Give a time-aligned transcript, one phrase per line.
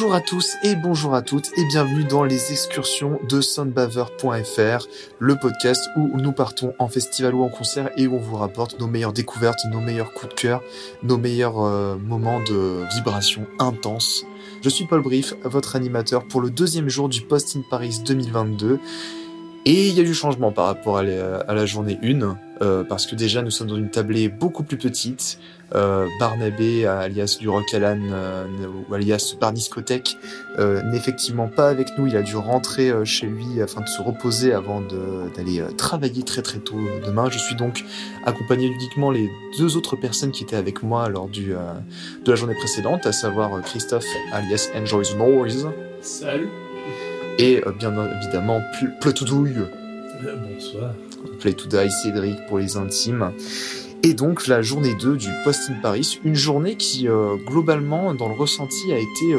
[0.00, 4.86] Bonjour à tous et bonjour à toutes et bienvenue dans les excursions de soundbaver.fr,
[5.18, 8.78] le podcast où nous partons en festival ou en concert et où on vous rapporte
[8.78, 10.62] nos meilleures découvertes, nos meilleurs coups de cœur,
[11.02, 14.24] nos meilleurs euh, moments de vibration intense.
[14.62, 18.78] Je suis Paul Brief, votre animateur pour le deuxième jour du Post in Paris 2022.
[19.70, 23.14] Et il y a du changement par rapport à la, journée 1, euh, parce que
[23.14, 25.38] déjà nous sommes dans une tablée beaucoup plus petite.
[25.74, 28.46] Euh, Barnabé, alias du Rock Alan, euh,
[28.88, 30.16] ou alias Barniscothèque,
[30.58, 32.06] euh, n'est effectivement pas avec nous.
[32.06, 36.60] Il a dû rentrer chez lui afin de se reposer avant d'aller travailler très très
[36.60, 37.28] tôt demain.
[37.30, 37.84] Je suis donc
[38.24, 41.48] accompagné uniquement les deux autres personnes qui étaient avec moi lors du,
[42.24, 45.68] de la journée précédente, à savoir Christophe, alias Enjoys Noise,
[46.00, 46.48] Salut.
[47.38, 49.56] Et euh, bien évidemment Pl- Platoudouille.
[50.26, 50.92] Euh, Bonsoir.
[51.40, 53.32] Play to Die, Cédric pour les intimes.
[54.04, 58.28] Et donc la journée 2 du Post in Paris, une journée qui euh, globalement dans
[58.28, 59.38] le ressenti a été euh,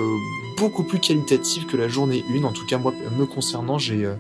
[0.58, 2.44] beaucoup plus qualitative que la journée 1.
[2.44, 4.16] En tout cas moi me concernant, j'ai euh,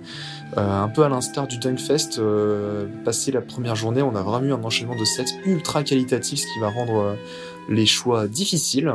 [0.55, 4.53] un peu à l'instar du Dunkfest euh, passé la première journée, on a vraiment eu
[4.53, 7.17] un enchaînement de sets ultra qualitatifs, ce qui va rendre
[7.67, 8.93] les choix difficiles.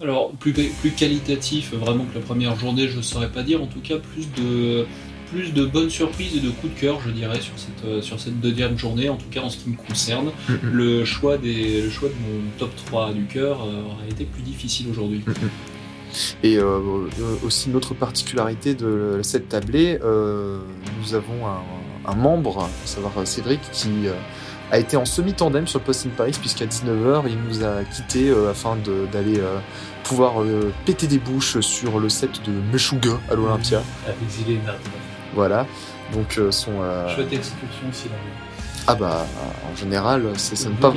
[0.00, 3.62] Alors, plus, plus qualitatif vraiment que la première journée, je ne saurais pas dire.
[3.62, 4.86] En tout cas, plus de,
[5.30, 8.20] plus de bonnes surprises et de coups de cœur, je dirais, sur cette, euh, sur
[8.20, 10.32] cette deuxième journée, en tout cas en ce qui me concerne.
[10.62, 14.42] Le choix, des, le choix de mon top 3 du cœur euh, aurait été plus
[14.42, 15.22] difficile aujourd'hui.
[16.42, 20.58] Et euh, euh, aussi une autre particularité de cette tablée, euh,
[21.00, 21.62] nous avons un,
[22.06, 24.12] un membre, à savoir Cédric, qui euh,
[24.70, 28.30] a été en semi-tandem sur le Post in Paris, puisqu'à 19h, il nous a quittés
[28.30, 29.58] euh, afin de- d'aller euh,
[30.04, 33.82] pouvoir euh, péter des bouches sur le set de Meshuga à l'Olympia.
[34.06, 34.58] Avec Zilé.
[35.34, 35.66] Voilà.
[36.12, 36.72] Donc son...
[37.14, 38.14] Chouette excursion aussi là.
[38.88, 39.26] Ah bah,
[39.72, 40.92] en général, ça ne pas...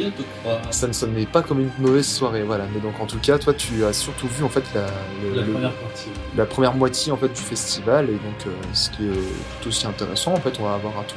[0.72, 2.66] Ça ne sonnait pas comme une mauvaise soirée, voilà.
[2.73, 4.85] Mais donc en tout cas, toi, tu as surtout vu en fait la,
[5.23, 6.09] le- La le- première partie.
[6.38, 9.16] la première moitié en fait du festival et donc euh, ce qui est euh,
[9.61, 11.16] tout aussi intéressant en fait on va avoir ton,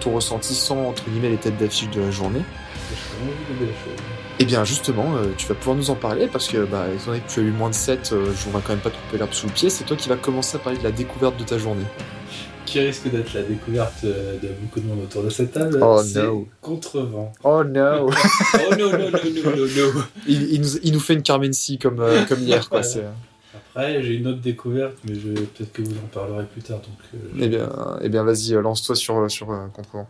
[0.00, 2.42] ton ressenti sans entre guillemets les têtes d'affiche de la journée
[4.38, 7.20] et bien justement euh, tu vas pouvoir nous en parler parce que bah, étant donné
[7.20, 9.18] que tu as eu moins de 7 euh, je va quand même pas te couper
[9.18, 11.44] l'herbe sous le pied c'est toi qui vas commencer à parler de la découverte de
[11.44, 11.84] ta journée
[12.70, 16.00] Qui risque d'être la découverte euh, de beaucoup de monde autour de cette table Oh,
[16.04, 16.46] c'est no.
[16.60, 17.32] Contrevent.
[17.42, 18.08] oh no
[18.54, 20.02] Oh non, non, non, non, non, non.
[20.28, 23.04] il, il nous, il nous fait une Carmen C comme, euh, comme hier quoi c'est
[23.74, 25.28] Après, j'ai une autre découverte, mais je...
[25.32, 26.78] peut-être que vous en parlerez plus tard.
[26.78, 27.68] Donc, euh, je- eh bien,
[28.02, 30.06] eh bien vas-y lance-toi sur, sur euh, Contrevent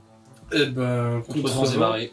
[0.53, 2.13] Eh ben, Contrevent et marée.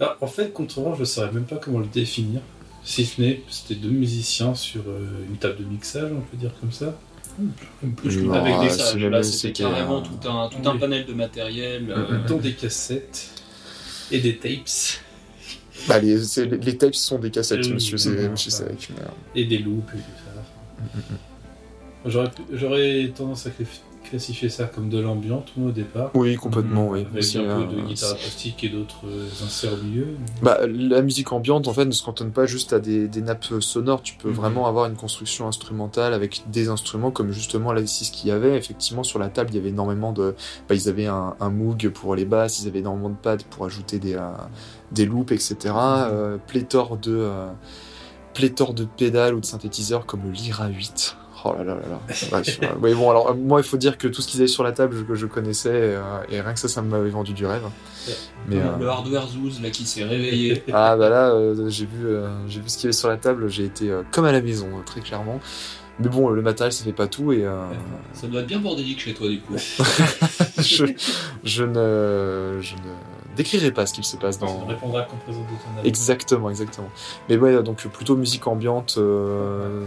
[0.00, 2.40] Ah, en fait, Contrevent, je ne saurais même pas comment le définir.
[2.82, 6.50] Si ce n'est, c'était deux musiciens sur euh, une table de mixage, on peut dire
[6.60, 6.92] comme ça.
[7.96, 8.96] Plus que Non, avec des c'est sages.
[8.96, 10.78] même- Là, c'était, carrément euh, tout un, tout un oui.
[10.78, 11.90] panel de matériel.
[11.90, 12.18] euh.
[12.28, 13.30] Dont des cassettes
[14.10, 15.00] et des tapes
[15.88, 18.64] bah, les, les, les tapes sont des cassettes Euh, monsieur, c'est, oui, monsieur enfin.
[18.68, 21.00] Cédric, mais, euh, et des loupes et tout ça.
[22.06, 23.50] J'aurais, pu- j'aurais tendance à
[24.12, 26.10] classifier ça comme de l'ambiante, moi, au départ.
[26.14, 29.72] oui complètement oui Avec Aussi, un peu euh, de guitare acoustique et d'autres euh, inserts
[29.72, 30.06] au milieu.
[30.42, 33.46] Bah, la musique ambiante, en fait, ne se cantonne pas juste à des, des nappes
[33.60, 34.02] sonores.
[34.02, 34.34] Tu peux Mhm.
[34.34, 38.56] vraiment avoir une construction instrumentale avec des instruments comme justement ici ce qu'il y avait.
[38.56, 40.34] Effectivement, sur la table, il y avait énormément de.
[40.68, 43.64] Bah, ils avaient un, un Moog pour les basses, ils avaient énormément de pads pour
[43.64, 44.28] ajouter des, euh,
[44.92, 45.56] des loops, etc.
[45.74, 47.30] Euh, pléthore de.
[48.34, 51.16] pléthore de pédales ou de synthétiseurs comme le Lyra 8.
[51.44, 52.42] Oh là là là là.
[52.80, 54.96] Oui, bon, alors, moi, il faut dire que tout ce qu'ils avaient sur la table,
[54.96, 57.62] je- que je connaissais, euh, et rien que ça, ça m'avait vendu du rêve.
[58.46, 60.62] Mais, euh, Le hardware Zouz là qui s'est réveillé.
[60.72, 62.06] ah bah là, euh, j'ai vu,
[62.46, 64.68] j'ai vu ce qu'il y avait sur la table, j'ai été comme à la maison,
[64.86, 65.40] très clairement.
[65.98, 67.64] Mais bon, le matériel, ça fait pas tout et euh,
[68.14, 69.54] Ça doit être bien bordélique chez toi du coup.
[70.58, 70.86] je,
[71.44, 74.64] je ne, je ne décrirai pas ce qu'il se passe Ça dans.
[74.66, 75.88] répondra qu'on présente ton avis.
[75.88, 76.88] Exactement, exactement.
[77.28, 78.94] Mais ouais, donc plutôt musique ambiante.
[78.98, 79.84] Euh,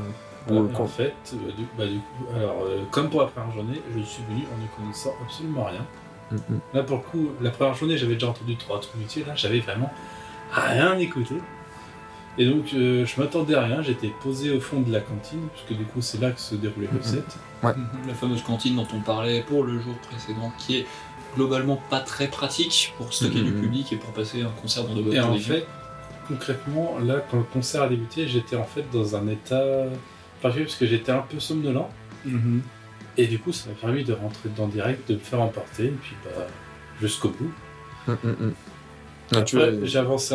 [0.51, 3.51] Euh, ou- en fait, euh, du, bah, du coup, alors, euh, comme pour la première
[3.53, 5.85] journée, je suis venu en ne connaissant absolument rien.
[6.31, 6.59] Mm, mm.
[6.73, 9.23] Là, pour le coup, la première journée, j'avais déjà entendu trois trucs métiers.
[9.25, 9.91] Là, j'avais vraiment
[10.51, 11.35] rien écouté.
[12.37, 13.81] Et donc, euh, je m'attendais à rien.
[13.81, 16.89] J'étais posé au fond de la cantine, puisque du coup, c'est là que se déroulait
[16.91, 17.03] le Mhm.
[17.03, 17.37] set.
[17.63, 20.85] La fameuse cantine dont on parlait pour le jour précédent, qui est
[21.35, 25.01] globalement pas très pratique pour stocker du public et pour passer un concert dans de
[25.01, 25.55] bonnes Et en conditions.
[25.55, 25.65] fait,
[26.27, 29.63] concrètement, là, quand le concert a débuté, j'étais en fait dans un état
[30.41, 31.89] particulier, parce que j'étais un peu somnolent.
[32.25, 32.61] Mhm.
[33.17, 35.85] Et du coup, ça m'a permis de rentrer dans le direct, de me faire emporter,
[35.85, 36.45] et puis bah,
[36.99, 37.51] jusqu'au bout.
[38.07, 38.53] Mm, mm, mm.
[39.33, 39.37] Ah,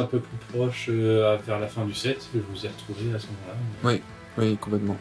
[0.01, 3.19] un peu plus proche euh, vers la fin du set, je vous ai retrouvé à
[3.19, 3.99] ce moment-là.
[4.39, 4.97] oui, complètement.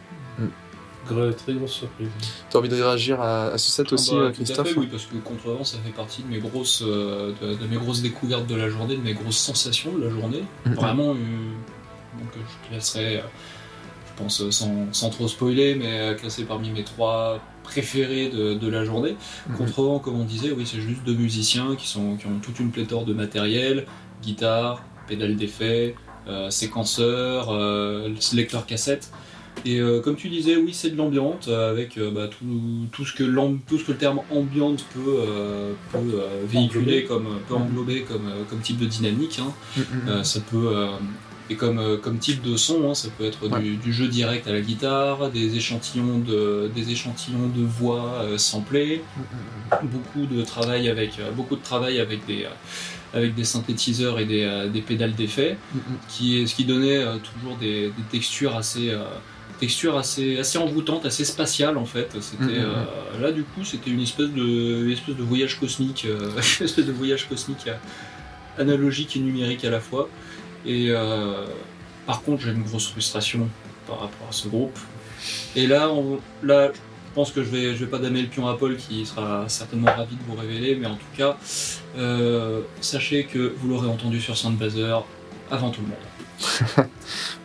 [1.08, 2.08] Gre- très grosse surprise.
[2.50, 4.68] T'as envie de réagir à, à ce set aussi, Ah bah, euh, tout à Christophe
[4.68, 7.76] fait, oui, parce que Contrevent, ça fait partie de mes grosses, euh, de, de mes
[7.76, 10.44] grosses découvertes de la journée, de mes grosses sensations de la journée.
[10.66, 10.74] Mhm.
[10.74, 11.14] Vraiment, euh,
[12.18, 13.22] donc je te laisserai, euh,
[14.22, 19.16] pense sans, sans trop spoiler, mais classé parmi mes trois préférés de, de la journée.
[19.48, 19.56] Mhm.
[19.56, 22.70] Contrevent, comme on disait, oui, c'est juste deux musiciens qui, sont, qui ont toute une
[22.70, 23.86] pléthore de matériel,
[24.22, 25.94] guitare, pédale d'effet,
[26.28, 29.10] euh, séquenceur, euh, lecteur cassette.
[29.66, 33.04] Et euh, comme tu disais, oui, c'est de l'ambiance euh, avec euh, bah, tout, tout,
[33.04, 33.24] ce que
[33.68, 37.04] tout ce que le terme ambiante peut, euh, peut euh, véhiculer, Englober.
[37.04, 39.38] comme, peut englober comme, euh, comme type de dynamique.
[39.40, 39.52] hein.
[39.76, 39.84] Mhm.
[40.08, 40.86] Euh, ça peut euh,
[41.50, 43.60] et comme, euh, comme type de son, hein, ça peut être Ouais.
[43.60, 48.38] du, du jeu direct à la guitare, des échantillons de, des échantillons de voix euh,
[48.38, 49.02] samplées,
[49.82, 52.48] beaucoup de travail avec euh, beaucoup de travail avec des euh,
[53.12, 55.58] avec des synthétiseurs et des, des pédales d'effet,
[56.08, 58.94] qui est ce qui donnait toujours des, des textures assez
[59.58, 62.08] textures assez assez envoûtantes, assez spatiales en fait.
[62.20, 62.66] C'était Mhm.
[63.18, 66.30] euh, là du coup c'était une espèce de une espèce de voyage cosmique, euh,
[66.60, 67.66] une espèce de voyage cosmique
[68.58, 70.08] analogique et numérique à la fois.
[70.66, 71.46] Et euh,
[72.06, 73.48] par contre, j'ai une grosse frustration
[73.86, 74.78] par rapport à ce groupe.
[75.56, 75.90] Et là,
[76.42, 79.04] là, je pense que je vais, je vais pas damer le pion à Paul qui
[79.04, 81.36] sera certainement ravi de vous révéler, mais en tout cas,
[81.98, 85.04] euh, sachez que vous l'aurez entendu sur Soundbazer
[85.50, 86.88] avant tout le monde.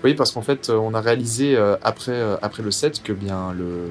[0.04, 3.88] Oui, parce qu'en fait, on a réalisé euh, après, après le set que bien le,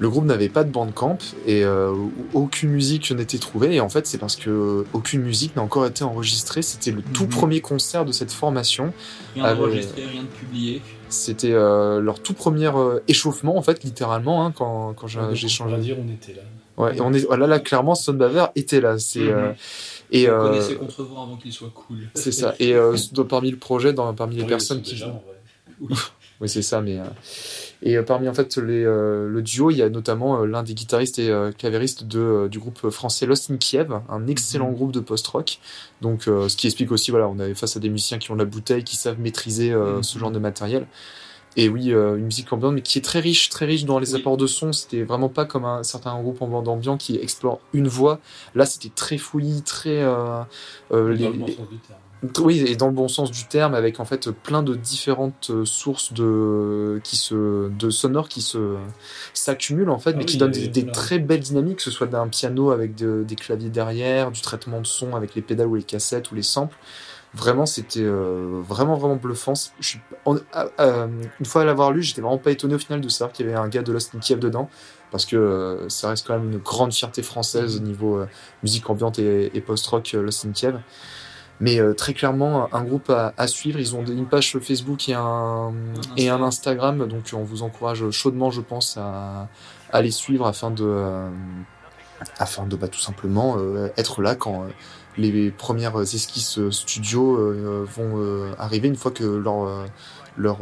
[0.00, 1.94] le groupe n'avait pas de bandcamp et euh,
[2.32, 3.74] aucune musique n'était trouvée.
[3.76, 6.62] Et en fait, c'est parce que aucune musique n'a encore été enregistrée.
[6.62, 7.28] C'était le tout Mhm.
[7.30, 8.92] premier concert de cette formation.
[9.34, 10.82] Rien Ah, d'enregistré, rien de publié.
[11.08, 15.46] C'était euh, leur tout premier euh, échauffement, en fait, littéralement, hein, quand, quand j'ai j'ai
[15.46, 15.76] On changé.
[15.76, 16.42] va dire on était là.
[16.76, 18.98] Ouais, et on est, là, là, clairement, Sunbaver était là.
[18.98, 19.52] C'est, euh,
[20.10, 21.98] et, Vous euh, connaissez Contrevent avant qu'il soit cool.
[22.14, 22.56] c'est ça.
[22.58, 22.96] Et euh,
[23.28, 25.12] parmi le projet, dans, parmi les Oui, personnes qui déjà, jouent.
[25.12, 25.40] en vrai.
[25.80, 25.96] Oui.
[26.40, 26.98] Oui, c'est ça, mais.
[26.98, 27.04] euh,
[27.82, 30.74] Et euh, parmi en fait les, euh, le duo, il y a notamment l'un des
[30.74, 34.74] guitaristes et clavéristes de, du groupe français Lost in Kiev, un excellent Mhm.
[34.74, 35.58] groupe de post-rock.
[36.00, 38.44] Donc, ce qui explique aussi, voilà, on est face à des musiciens qui ont la
[38.46, 40.02] bouteille, qui savent maîtriser Mhm.
[40.02, 40.86] ce genre de matériel.
[41.56, 44.14] Et oui, euh, une musique ambiante, mais qui est très riche, très riche dans les
[44.14, 44.20] Oui.
[44.20, 44.72] apports de son.
[44.72, 48.18] C'était vraiment pas comme un certain groupe en bande ambiant qui explore une voix.
[48.56, 50.02] Là, c'était très fouillis, très.
[50.02, 50.40] euh,
[50.90, 52.00] euh, les- Dans le bon les- sens du terme.
[52.38, 55.64] Oui, et dans le bon sens du terme, avec en fait plein de différentes euh,
[55.64, 58.76] sources de qui se de sonores qui se
[59.32, 62.28] s'accumulent en fait, Ah mais qui donnent des, très belles dynamiques, que ce soit d'un
[62.28, 65.82] piano avec de- des claviers derrière, du traitement de son avec les pédales ou les
[65.82, 66.76] cassettes ou les samples.
[67.36, 69.56] Vraiment, c'était euh, vraiment vraiment bluffant.
[69.56, 71.08] C'est- Je suis, en- ah, euh,
[71.40, 73.48] une fois à l'avoir lu, j'étais vraiment pas étonné au final de savoir qu'il y
[73.48, 74.70] avait un gars de Lost in Kiev dedans,
[75.10, 78.26] parce que euh, ça reste quand même une grande fierté française au niveau euh,
[78.62, 80.78] musique ambiante et, et post-rock euh, Lost in Kiev.
[81.60, 83.78] Mais euh, très clairement, un groupe à, à suivre.
[83.78, 85.72] Ils ont une page Facebook et un,
[86.16, 89.48] et un Instagram, donc on vous encourage chaudement, je pense, à,
[89.92, 91.28] à les suivre afin de, euh,
[92.38, 94.64] afin de bah, tout simplement euh, être là quand
[95.16, 99.86] les premières esquisses studio vont arriver une fois que leur,
[100.36, 100.58] leur,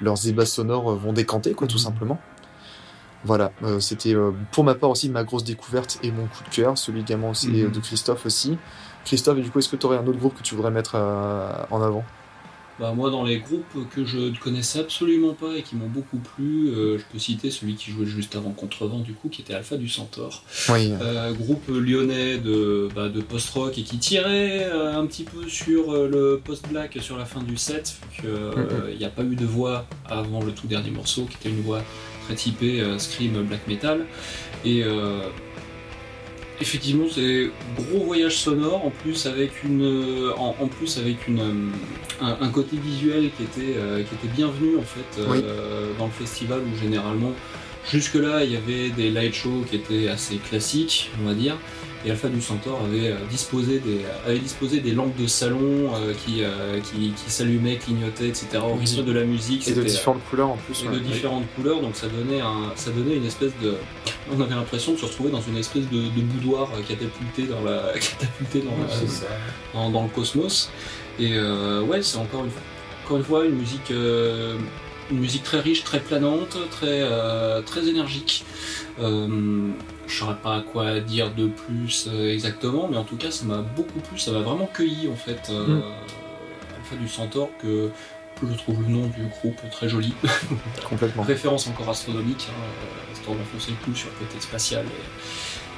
[0.00, 1.82] leurs ébats sonores vont décanter, quoi, tout Mhm.
[1.82, 2.18] simplement.
[3.26, 6.54] Voilà, euh, c'était euh, pour ma part aussi ma grosse découverte et mon coup de
[6.54, 7.72] cœur, celui également aussi Mhm.
[7.72, 8.56] de Christophe aussi.
[9.04, 10.92] Christophe, et du coup, est-ce que tu aurais un autre groupe que tu voudrais mettre
[10.94, 12.04] euh, en avant?
[12.78, 16.18] Bah, moi, dans les groupes que je ne connaissais absolument pas et qui m'ont beaucoup
[16.18, 19.54] plu, euh, je peux citer celui qui jouait juste avant Contrevent, du coup, qui était
[19.54, 20.42] Alpha du Centaure.
[20.68, 20.92] Oui.
[21.00, 25.90] Euh, groupe lyonnais de, bah, de post-rock et qui tirait euh, un petit peu sur
[25.92, 28.98] euh, le post-black sur la fin du set, vu qu'il Mhm.
[28.98, 31.80] n'y a pas eu de voix avant le tout dernier morceau, qui était une voix
[32.26, 34.06] très typée euh, scream black metal.
[34.64, 35.20] Et euh,
[36.60, 41.70] effectivement, c'est gros voyage sonore, en plus avec une, euh, en, en plus avec une,
[42.20, 43.78] un, un côté visuel qui était,
[44.08, 45.42] qui était bienvenu en fait Oui.
[45.98, 47.32] dans le festival où généralement
[47.90, 51.56] Jusque-là, il y avait des light shows qui étaient assez classiques, on va dire,
[52.04, 56.12] et Alpha du Centaure avait euh, disposé des, avait disposé des lampes de salon euh,
[56.24, 58.46] qui, euh, qui, qui s'allumaient, clignotaient, etc.
[58.62, 58.80] au Oui.
[58.84, 59.66] rythme de la musique.
[59.66, 60.82] Et de différentes couleurs en plus.
[60.84, 60.94] et ouais.
[60.94, 63.74] de différentes couleurs, donc ça donnait, un, ça donnait une espèce de.
[64.32, 67.92] On avait l'impression de se retrouver dans une espèce de, de boudoir catapulté dans, la,
[67.94, 69.26] catapulté dans, la- c'est ça.
[69.74, 70.70] dans, dans le cosmos.
[71.18, 72.50] Et euh, ouais, c'est encore une,
[73.04, 73.90] encore une fois une musique,
[75.10, 78.44] une musique très riche, très planante, très, euh, très énergique.
[78.98, 79.70] Euh,
[80.06, 83.58] je saurais pas quoi dire de plus euh, exactement, mais en tout cas, ça m'a
[83.58, 85.50] beaucoup plu, ça m'a vraiment cueilli en fait.
[85.50, 85.82] Mm.
[86.76, 87.90] Alpha du Centaure, que,
[88.42, 90.12] je trouve le nom du groupe très joli.
[90.88, 91.22] Complètement.
[91.22, 94.84] Référence encore astronomique, hein, histoire d'enfoncer le coup sur le côté spatial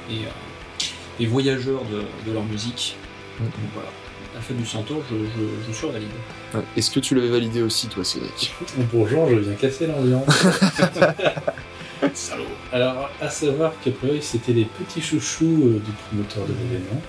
[0.09, 2.97] et, et, et voyageurs de, de leur musique.
[3.39, 3.89] Donc voilà,
[4.35, 6.09] Alpha du Centaure, je, je, je survalide.
[6.53, 6.61] Ouais.
[6.77, 8.53] Est-ce que tu l'avais validé aussi, toi, Cédric
[8.93, 10.27] Bonjour, je viens casser l'ambiance.
[12.13, 17.01] Salaud Alors, à savoir qu'a priori, c'était les petits chouchous euh, du promoteur de l'événement.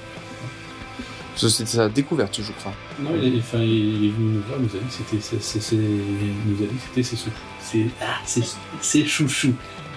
[1.37, 2.73] C'était sa découverte, je crois.
[2.99, 5.21] Non, il est, enfin, il est venu nous voir, il nous a dit que c'était,
[5.23, 7.31] c'est, c'est, c'est- il nous a dit que c'était ses chouchous.
[7.61, 8.43] C'est, ah, c'est,
[8.83, 9.55] c'est chouchous.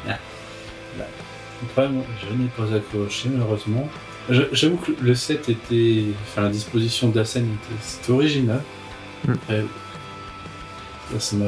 [0.07, 0.17] Ah.
[1.77, 3.89] Moi, je n'ai pas accroché, malheureusement.
[4.29, 8.63] J'avoue que le set était, enfin, la disposition de la scène était, c'était original.
[9.27, 9.31] Mm.
[9.31, 9.63] Après,
[11.19, 11.45] ça, m'a,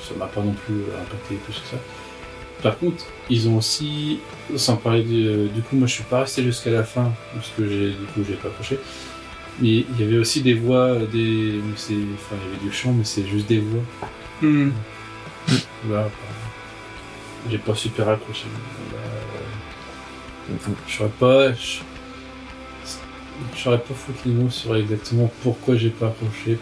[0.00, 1.76] ça m'a pas non plus impacté plus que ça.
[2.62, 4.20] Par contre, ils ont aussi,
[4.54, 7.66] sans parler du, du coup, moi je suis pas resté jusqu'à la fin parce que
[7.68, 8.78] j'ai, du coup, j'ai pas accroché.
[9.60, 13.04] Mais il y avait aussi des voix, des, enfin, il y avait du chant, mais
[13.04, 13.82] c'est juste des voix.
[14.40, 14.70] Hmm.
[15.84, 16.08] Voilà.
[17.50, 18.46] J'ai pas super accroché.
[18.90, 19.01] Voilà.
[20.86, 21.78] Je saurais pas, je,
[23.56, 26.58] saurais pas foutre les mots sur exactement pourquoi j'ai pas accroché.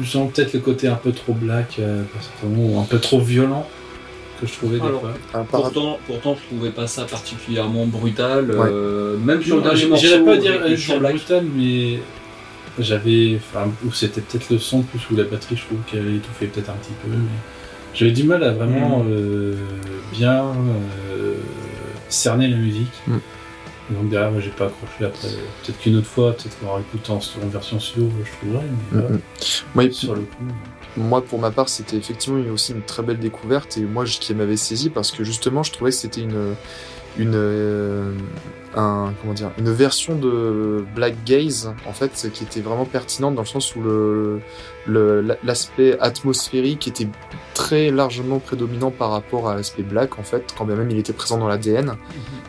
[0.00, 2.02] Je sens peut-être le côté un peu trop black, euh,
[2.44, 3.66] ou un peu trop violent
[4.42, 5.44] que je trouvais des Alors, fois.
[5.50, 8.50] Pourtant, pourtant, je trouvais pas ça particulièrement brutal.
[8.50, 12.00] euh, même sur le dernier morceau, J'irais pas dire euh, sur brutal, mais
[12.78, 13.36] j'avais.
[13.36, 16.46] Enfin, ou c'était peut-être le son plus ou la batterie, je trouve qu'elle avait étouffé
[16.46, 17.10] peut-être un petit peu.
[17.10, 17.18] Mais
[17.94, 19.54] j'avais du mal à vraiment euh,
[20.12, 20.44] bien
[22.12, 22.92] euh, cerner la musique.
[23.06, 23.16] Mm.
[23.90, 25.04] Et Donc derrière, moi, j'ai pas accroché.
[25.04, 28.66] Après, peut-être qu'une autre fois, peut-être qu'en réécoutant en version studio, je trouverais.
[29.74, 29.92] Mais Mm, mm.
[29.92, 30.44] Sur le coup.
[30.96, 34.34] moi, pour ma part, c'était effectivement aussi une très belle découverte et moi, je- qui
[34.34, 36.54] m'avait saisi parce que justement, je trouvais que c'était une,
[37.18, 38.12] une, euh,
[38.74, 43.42] un, comment dire, une version de Black Gaze en fait, qui était vraiment pertinente dans
[43.42, 44.40] le sens où le,
[45.44, 47.08] l'aspect atmosphérique était
[47.54, 51.12] très largement prédominant par rapport à l'aspect black en fait, quand bien même il était
[51.12, 51.96] présent dans l'ADN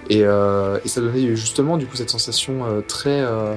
[0.09, 3.53] et, euh, et ça donnait justement du coup cette sensation euh, très euh,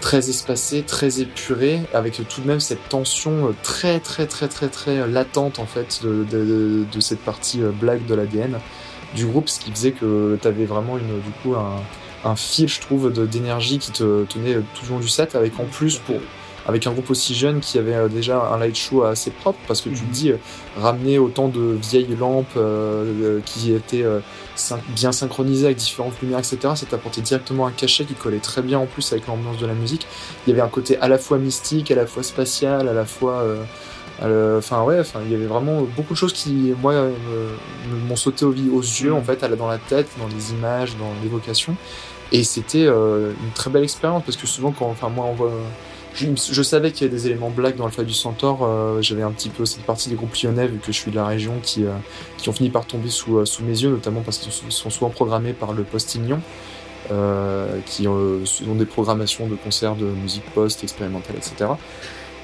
[0.00, 4.68] très espacée, très épurée, avec tout de même cette tension euh, très très très très
[4.68, 8.58] très latente en fait de, de, de- de cette partie euh, black de l'ADN
[9.14, 11.80] du groupe, ce qui faisait que tu avais vraiment une, du coup un,
[12.24, 15.64] un fil, je trouve, d'énergie qui te tenait tout le long du set, avec en
[15.64, 16.16] plus pour
[16.64, 19.80] avec un groupe aussi jeune qui avait euh, déjà un light show assez propre, parce
[19.80, 20.10] que tu te Mhm.
[20.12, 20.36] dis, euh,
[20.76, 24.20] ramener autant de vieilles lampes euh, qui étaient euh,
[24.94, 28.78] bien synchronisées avec différentes lumières, etc., ça t'apportait directement un cachet qui collait très bien
[28.78, 30.06] en plus avec l'ambiance de la musique.
[30.46, 33.06] Il y avait un côté à la fois mystique, à la fois spatial, à la
[33.06, 33.40] fois...
[33.40, 33.56] euh,
[34.20, 37.56] Enfin ouais, enfin il y avait vraiment beaucoup de choses qui moi euh,
[38.08, 40.96] m'ont sauté aux, aux yeux en fait, à la- dans la tête, dans les images,
[40.96, 41.76] dans l'évocation.
[42.32, 45.52] Et c'était euh, une très belle expérience parce que souvent quand, enfin moi on voit,
[46.14, 48.60] je, je savais qu'il y avait des éléments black dans Alpha du Centaure.
[48.64, 51.16] euh, J'avais un petit peu cette partie des groupes lyonnais vu que je suis de
[51.16, 51.90] la région qui, euh,
[52.38, 54.90] qui ont fini par tomber sous, euh, sous mes yeux, notamment parce qu'ils sont, sont
[54.90, 56.42] souvent programmés par le Postignon,
[57.10, 61.70] euh, qui euh, ont des programmations de concerts de musique post, expérimentale, etc.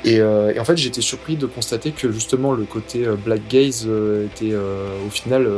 [0.04, 3.42] Et, euh, et en fait, j'étais surpris de constater que justement le côté euh, black
[3.48, 5.48] gaze euh, était euh, au final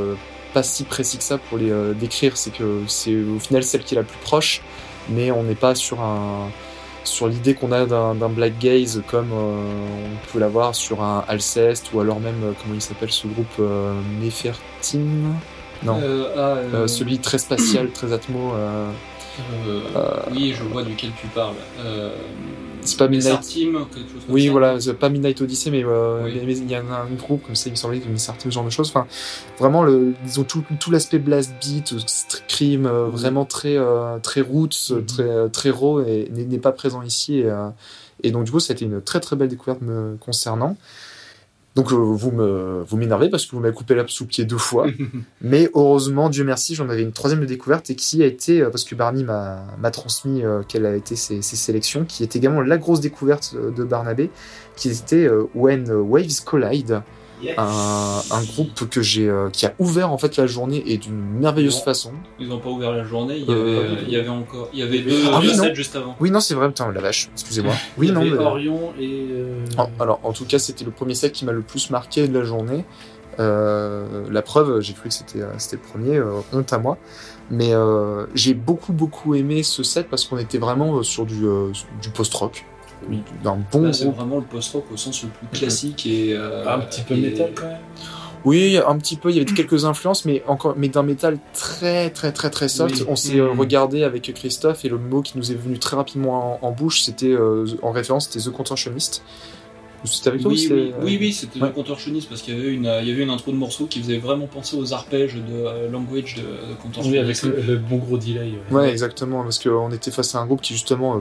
[0.54, 2.36] pas si précis que ça pour les décrire.
[2.36, 4.62] C'est que c'est au final celle qui est la plus proche,
[5.08, 6.48] mais on n'est pas sur un
[7.02, 12.00] sur l'idée qu'on a d'un black gaze comme on peut l'avoir sur un Alceste ou
[12.00, 13.60] alors même comment il s'appelle ce groupe
[14.20, 15.34] Nefertine?
[15.82, 15.98] Non
[16.36, 18.52] ah, celui très spatial très atmo
[20.32, 21.54] Oui, je vois duquel tu parles.
[22.82, 24.50] C'est pas Midnight- Messar Team, quelque chose comme Oui, ça.
[24.52, 26.40] voilà, pas Midnight Odyssey, mais euh, Oui.
[26.46, 28.88] il y a un, groupe comme ça, il me semblait, une certaine genre de choses.
[28.88, 29.06] Enfin,
[29.58, 34.40] vraiment, le, ils ont tout, tout l'aspect blast beat, scream, euh, vraiment très, euh, très
[34.40, 35.06] roots, Mhm.
[35.06, 37.38] très, très raw, et n'est n'est pas présent ici.
[37.40, 37.68] Et, euh,
[38.22, 40.76] et donc, du coup, c'était une très très belle découverte me concernant.
[41.76, 44.58] Donc, euh, vous me, vous m'énervez parce que vous m'avez coupé l'herbe sous pied deux
[44.58, 44.88] fois.
[45.40, 48.70] Mais heureusement, Dieu merci, j'en avais une troisième de découverte et qui a été, euh,
[48.70, 52.60] parce que Barney m'a transmis euh, quelles a été ses, ses sélections, qui est également
[52.60, 54.30] la grosse découverte de Barnabé,
[54.76, 57.02] qui était When Waves Collide,
[57.56, 61.14] un, un groupe que j'ai, euh, qui a ouvert en fait la journée et d'une
[61.40, 61.82] merveilleuse Non.
[61.84, 62.12] façon.
[62.38, 64.68] Ils n'ont pas ouvert la journée, il y Euh, avait, il y avait encore.
[64.72, 66.16] Il y avait deux, Ah deux juste avant.
[66.20, 67.74] Oui, non, c'est vrai, putain, la vache, excusez-moi.
[67.98, 69.26] Oui, Il y non, avait mais- Orion et.
[69.30, 69.64] euh,
[69.98, 72.44] alors, en tout cas, c'était le premier set qui m'a le plus marqué de la
[72.44, 72.84] journée.
[73.38, 76.98] Euh, la preuve, j'ai cru que c'était c'était le premier, euh, honte à moi.
[77.50, 81.72] Mais euh, j'ai beaucoup, beaucoup aimé ce set parce qu'on était vraiment sur du, euh,
[82.00, 82.64] du post-rock.
[83.08, 83.22] Oui.
[83.42, 86.34] D'un bon Là, c'est vraiment le post-rock au sens le plus classique et.
[86.34, 87.78] euh, un petit peu et- métal quand même.
[88.46, 92.08] Oui, un petit peu, il y avait quelques influences, mais encore, mais d'un métal très,
[92.08, 92.94] très, très, très soft.
[93.00, 93.04] Oui.
[93.06, 93.58] On s'est Mhm.
[93.60, 97.02] regardé avec Christophe et le mot qui nous est venu très rapidement en, en bouche,
[97.02, 99.22] c'était euh, en référence, c'était The Contortionist.
[100.04, 101.68] C'était avec toi oui, ou oui, c'est- oui, oui, c'était Ouais.
[101.68, 104.00] le contorsionniste parce qu'il y avait une, il y avait une intro de morceau qui
[104.00, 107.44] faisait vraiment penser aux arpèges de euh, language de, de Oui, contorsionniste.
[107.44, 108.52] avec le, le bon gros delay.
[108.70, 111.20] Ouais, exactement, parce qu'on était face à un groupe qui justement euh,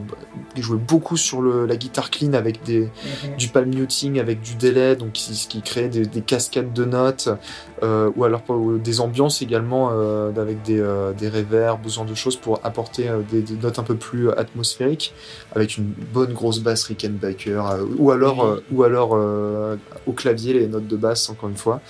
[0.56, 3.38] qui jouait beaucoup sur le, la guitare clean avec des, Mhm.
[3.38, 6.86] du palm muting, avec du délai, donc qui, ce qui créait des, des cascades de
[6.86, 7.30] notes,
[7.84, 12.06] euh, ou alors ou des ambiances également euh, avec des, euh, des reverbs, ce genre
[12.06, 15.14] de choses pour apporter euh, des, des notes un peu plus atmosphériques,
[15.56, 18.50] avec une bonne grosse basse Rickenbacker, euh, ou alors, Oui.
[18.50, 19.76] euh, ou alors euh,
[20.08, 21.82] au clavier les notes de basse encore une fois.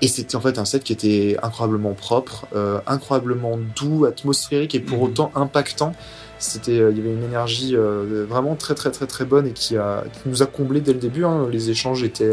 [0.00, 4.80] Et c'était en fait un set qui était incroyablement propre, euh, incroyablement doux, atmosphérique et
[4.80, 5.04] pour Mhm.
[5.04, 5.92] autant impactant.
[6.40, 9.52] C'était, euh, il y avait une énergie euh, vraiment très très très très bonne et
[9.52, 11.24] qui, a, qui nous a comblé dès le début.
[11.24, 11.46] hein.
[11.52, 12.24] Les échanges étaient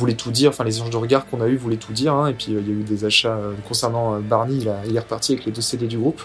[0.00, 2.14] voulaient tout dire, enfin les échanges de regards qu'on a eu voulaient tout dire.
[2.14, 2.26] hein.
[2.28, 4.82] Et puis euh, il y a eu des achats euh, concernant euh, Barney, il, a-
[4.88, 6.22] il est reparti avec les deux CD du groupe.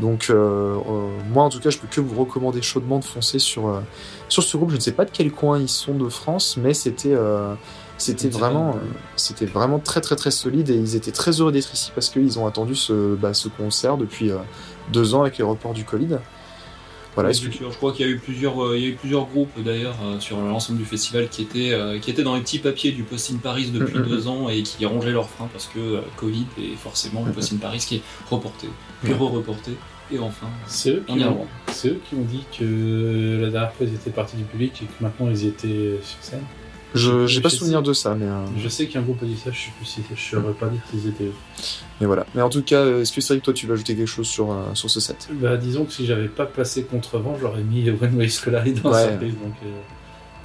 [0.00, 0.30] Donc
[1.34, 3.82] moi en tout cas je peux que vous recommander chaudement de foncer sur
[4.28, 4.70] sur ce groupe.
[4.70, 7.16] Je ne sais pas de quel coin ils sont de France, mais c'était
[7.96, 8.76] c'était vraiment
[9.16, 12.38] c'était vraiment très très très solide et ils étaient très heureux d'être ici parce qu'ils
[12.38, 14.30] ont attendu ce bah, ce concert depuis
[14.92, 16.18] deux ans avec les reports du Covid.
[17.14, 17.32] Voilà.
[17.32, 19.96] je crois qu'il y a eu plusieurs, euh, il y a eu plusieurs groupes d'ailleurs
[20.04, 23.02] euh, sur l'ensemble du festival qui étaient, euh, qui étaient dans les petits papiers du
[23.02, 25.78] Post in Paris depuis Mm, mm, deux ans et qui rongeaient leurs freins parce que
[25.80, 28.68] euh, Covid et forcément le Post in Paris qui est reporté,
[29.02, 29.16] puis Mm.
[29.16, 29.72] re-reporté
[30.12, 31.46] et enfin C'est eux, on qui y ont- revoit.
[31.72, 34.84] c'est eux qui ont dit que la dernière fois ils étaient partis du public et
[34.86, 36.44] que maintenant ils étaient sur scène.
[36.94, 37.84] Je j'ai pas souvenir sais.
[37.86, 40.00] de ça, mais euh, Je sais qu'un groupe a dit ça, je sais plus si
[40.14, 41.32] je saurais pas dire s'ils étaient eux.
[42.00, 42.24] mais voilà.
[42.34, 44.06] Mais en tout cas, euh, est-ce que c'est vrai que toi tu vas ajouter quelque
[44.06, 45.28] chose sur euh, sur ce set?
[45.32, 49.02] Bah disons que si j'avais pas passé contrevent, j'aurais mis One Way Scolari dans Ouais.
[49.02, 49.34] la surprise.
[49.34, 49.68] Donc, euh,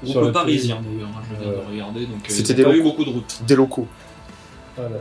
[0.05, 2.71] sur Groupe la parisien d'ailleurs, hein, je viens de regarder donc euh, C'était des pas
[2.73, 2.89] eu locaux.
[2.89, 3.39] beaucoup de routes.
[3.47, 3.88] Des locaux.
[4.75, 4.97] Voilà.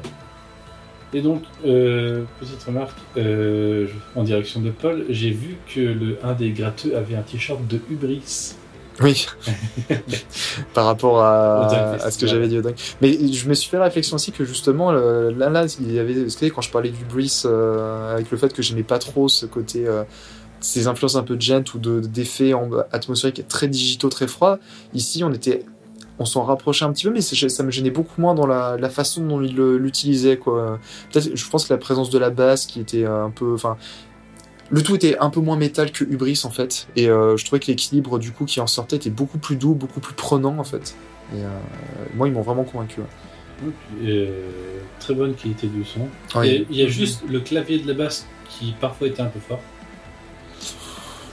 [1.15, 6.33] Et donc, euh, petite remarque, euh, en direction de Paul, j'ai vu que le un
[6.35, 8.55] des gratteux avait un t-shirt de Hubris.
[9.01, 9.27] Oui.
[10.75, 11.67] Par rapport à,
[12.05, 12.75] à ce que j'avais dit au Dunk.
[13.01, 16.27] Mais je me suis fait la réflexion aussi que justement, là, là, il y avait,
[16.51, 19.87] quand je parlais du Brice, euh, avec le fait que j'aimais pas trop ce côté,
[19.87, 20.05] euh,
[20.61, 24.59] ces influences un peu gent ou de- d'effets en- atmosphériques très digitaux, très froids.
[24.95, 25.65] Ici, on était,
[26.19, 28.91] on s'en rapprochait un petit peu, mais ça me gênait beaucoup moins dans la, la
[28.91, 30.37] façon dont il l'utilisait.
[30.37, 33.77] Peut-être, je pense que la présence de la basse qui était un peu, enfin,
[34.73, 37.61] le tout était un peu moins métal que Hubris en fait, et euh, je trouvais
[37.61, 40.65] que l'équilibre du coup qui en sortait était beaucoup plus doux, beaucoup plus prenant en
[40.65, 40.97] fait.
[41.35, 41.49] Et euh,
[42.15, 43.01] moi, ils m'ont vraiment convaincu.
[44.03, 44.49] Euh,
[44.99, 46.09] très bonne qualité du son.
[46.39, 46.49] Ouais.
[46.49, 49.41] Et il y a juste le clavier de la basse qui parfois était un peu
[49.41, 49.61] fort.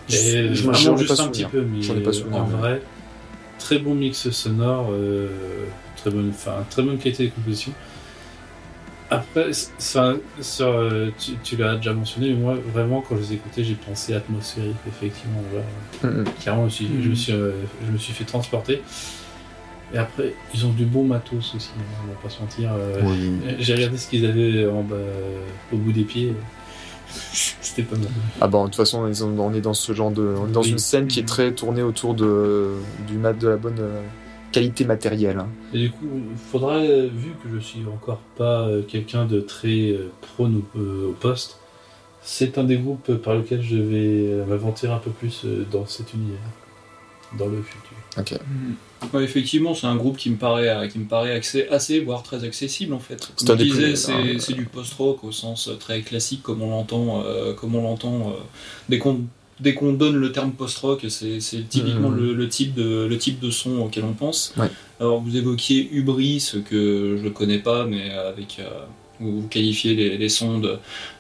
[0.08, 2.82] Je- Et ai juste pas un petit peu, mais ai pas souvenir, en vrai,
[3.58, 5.28] très bon mix sonore, euh,
[5.98, 7.72] très bonne, enfin très bonne qualité de composition.
[9.12, 10.72] Après, ça, ça,
[11.18, 14.76] tu, tu l'as déjà mentionné, mais moi vraiment quand je les écoutais, j'ai pensé atmosphérique
[14.88, 15.42] effectivement.
[15.52, 15.64] genre,
[16.12, 16.26] Mm, mm.
[16.42, 17.52] Clairement, je me suis, je me suis, euh,
[17.88, 18.82] je me suis fait transporter.
[19.94, 22.72] Et après, ils ont du bon matos aussi, hein, on va pas se mentir.
[22.74, 23.32] euh, Oui.
[23.58, 24.96] J'ai regardé ce qu'ils avaient en bas,
[25.74, 26.34] au bout des pieds.
[27.34, 28.08] C'était pas mal.
[28.40, 30.70] Ah bah de toute façon, on est dans ce genre de, on est dans Oui.
[30.70, 32.76] une scène qui est très tournée autour de
[33.08, 34.02] du mat de la bonne euh,
[34.52, 35.38] qualité matérielle.
[35.40, 35.48] hein.
[35.74, 39.40] Et du coup, il faudrait, euh, vu que je suis encore pas euh, quelqu'un de
[39.42, 41.58] très euh, prône au, euh, au poste,
[42.22, 46.38] c'est un des groupes par lequel je vais m'aventurer un peu plus dans cet univers,
[47.38, 47.96] dans le futur.
[48.18, 48.34] Ok.
[49.14, 52.44] Ouais, effectivement, c'est un groupe qui me paraît, qui me paraît accès- assez, voire très
[52.44, 53.32] accessible en fait.
[53.38, 56.62] C'est Comme un je des disais, hein, c'est du post-rock au sens très classique comme
[56.62, 58.34] on l'entend, euh, comme on l'entend euh,
[58.90, 59.22] dès qu'on
[59.60, 62.18] dès qu'on donne le terme post-rock, c'est typiquement Mhm.
[62.18, 64.54] le, le type de le type de son auquel on pense.
[64.58, 64.68] Ouais.
[65.00, 68.70] Alors vous évoquiez Hubris que je connais pas, mais avec euh,
[69.20, 70.78] vous vous qualifiez les, les sons de, de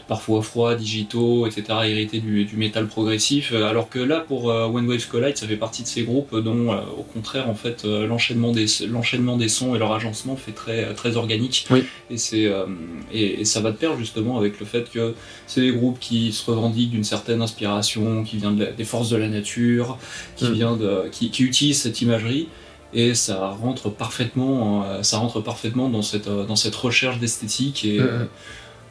[0.07, 4.67] parfois froids, digitaux, etc., hérités du, du métal progressif, euh, alors que là, pour euh,
[4.67, 7.83] When Waves Collide, ça fait partie de ces groupes dont, euh, au contraire, en fait,
[7.85, 11.67] euh, l'enchaînement des, l'enchaînement des sons et leur agencement fait très, très organique.
[11.69, 11.83] Oui.
[12.09, 12.65] Et, c'est, euh,
[13.13, 15.13] et, et ça va de pair justement avec le fait que
[15.45, 19.09] c'est des groupes qui se revendiquent d'une certaine inspiration, qui vient de la- des forces
[19.09, 19.97] de la nature,
[20.37, 20.53] qui, Mm.
[20.53, 22.47] vient de, qui, qui utilise cette imagerie
[22.93, 27.85] et ça rentre parfaitement, euh, ça rentre parfaitement dans cette, euh, dans cette recherche d'esthétique.
[27.85, 27.99] Et,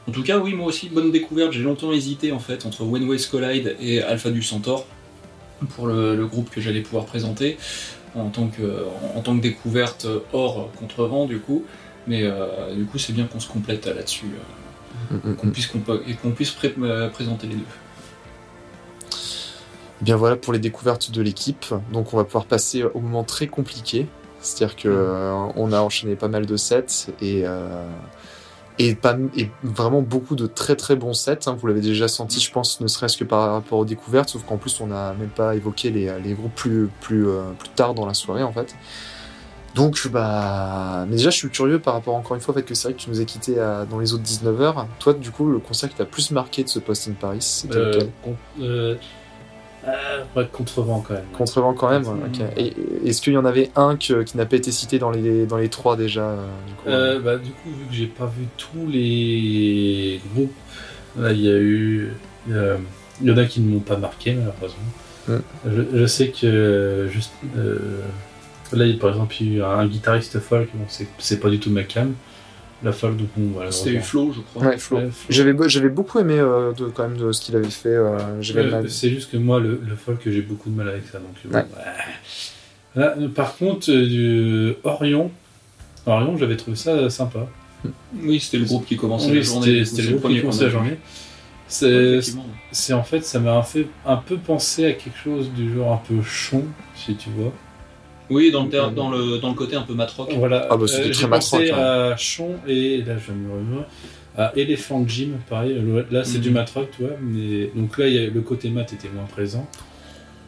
[0.08, 1.52] en tout cas, oui, moi aussi, bonne découverte.
[1.52, 4.86] J'ai longtemps hésité en fait entre When Waves Collide et Alpha du Centaure
[5.74, 7.58] pour le, le groupe que j'allais pouvoir présenter
[8.14, 8.84] en tant que,
[9.16, 11.64] en, tant que découverte hors contrevent du coup.
[12.06, 14.38] Mais euh, du coup, c'est bien qu'on se complète là-dessus, euh,
[15.10, 16.74] Mm, mm, qu'on puisse, compo- et qu'on puisse pré-
[17.12, 17.62] présenter les deux.
[20.00, 21.66] Bien voilà pour les découvertes de l'équipe.
[21.92, 24.06] Donc on va pouvoir passer au moment très compliqué.
[24.40, 27.88] C'est-à-dire que euh, on a enchaîné pas mal de sets et euh,
[28.80, 31.48] et, pas, et vraiment beaucoup de très très bons sets.
[31.48, 31.56] hein.
[31.58, 34.28] Vous l'avez déjà senti, je pense, ne serait-ce que par rapport aux découvertes.
[34.28, 37.70] Sauf qu'en plus on n'a même pas évoqué les, les groupes plus plus euh, plus
[37.70, 38.76] tard dans la soirée en fait.
[39.74, 42.74] Donc, bah, mais déjà, je suis curieux par rapport encore une fois au fait que
[42.74, 44.86] c'est vrai que tu nous as quitté à- dans les autres 19h.
[44.98, 47.76] Toi, du coup, le concert qui t'a plus marqué de ce Post in Paris, c'était
[47.76, 48.10] Euh, lequel?
[48.60, 48.96] euh,
[50.36, 51.24] ouais, contrevent quand même.
[51.36, 52.40] Contrevent quand même, ok.
[53.04, 55.56] Est-ce qu'il y en avait un que- qui n'a pas été cité dans les, dans
[55.56, 58.46] les trois déjà euh, du coup, Euh, bah, du coup, vu que j'ai pas vu
[58.56, 60.52] tous les groupes,
[61.18, 62.12] là, il y a eu.
[62.50, 62.76] euh,
[63.20, 64.78] il y en a qui ne m'ont pas marqué, malheureusement.
[65.28, 65.36] Mm.
[65.66, 67.08] Je, je sais que.
[67.10, 68.00] Juste, euh,
[68.72, 71.08] là, il y a, par exemple, il y a eu un, guitariste folk, bon, c'est-
[71.18, 72.14] c'est pas du tout ma cam.
[72.82, 73.72] La folk, donc bon, voilà.
[73.72, 73.98] C'était.
[74.00, 74.62] Flo, je crois.
[74.68, 74.98] Ouais, Flo.
[74.98, 75.26] Ouais, Flo.
[75.30, 77.88] J'avais, j'avais beaucoup aimé euh, de, quand même de ce qu'il avait fait.
[77.88, 78.40] euh,
[78.88, 81.18] c'est juste que moi, le, le folk, j'ai beaucoup de mal avec ça.
[81.18, 81.64] Donc, euh, Ouais.
[81.64, 83.00] bon, ouais.
[83.04, 85.30] Là, par contre, du Orion,
[86.06, 87.48] Orion, j'avais trouvé ça sympa.
[88.22, 89.84] Oui, c'était le groupe qui commençait Oui, la journée.
[89.84, 90.98] c'était le groupe qui premier commençait la journée.
[92.70, 96.00] C'est en fait, ça m'a fait un peu penser à quelque chose du genre un
[96.08, 96.64] peu chon,
[96.94, 97.52] si tu vois.
[98.30, 100.30] Oui, dans le, ter- dans le, dans le côté un peu matrock.
[100.36, 100.66] Voilà.
[100.70, 103.86] Ah bah, c'était Euh, très J'ai pensé matrock, à chon et là je me remets
[104.36, 105.80] à Elephant Gym, pareil.
[106.10, 106.42] Là c'est Mhm.
[106.42, 107.16] du matrock, tu vois.
[107.20, 109.66] Mais donc là, il y a- le côté mat était moins présent.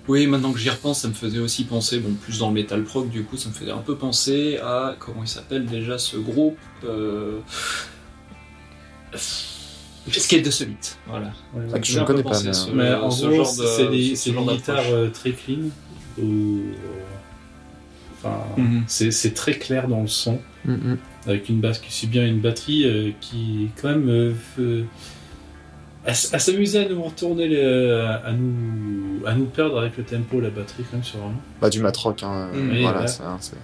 [0.09, 2.83] Oui, maintenant que j'y repense, ça me faisait aussi penser, bon, plus dans le metal
[2.83, 6.17] prog, du coup, ça me faisait un peu penser à, comment il s'appelle déjà ce
[6.17, 7.39] groupe euh...
[10.09, 11.27] Escape de Summit, voilà.
[11.55, 14.17] Ouais, Ah, que je ne connais pas, mais, ce- Mais en ce gros, c'est des,
[14.17, 15.69] ce des guitares euh, très clean.
[16.21, 16.61] Ou,
[18.23, 18.85] enfin, Mhm.
[18.87, 20.99] c'est c'est très clair dans le son, Mm, mm.
[21.27, 24.85] avec une basse qui suit bien une batterie euh, qui, quand même, euh, fait-
[26.07, 30.41] à, à s'amuser à nous retourner, le- à, nous, à nous perdre avec le tempo,
[30.41, 31.33] la batterie, quand même, sur un.
[31.61, 32.49] Bah, du matrock, hein.
[32.55, 32.81] euh, Mm.
[32.83, 33.07] Voilà, ouais.
[33.09, 33.57] c'est, c'est-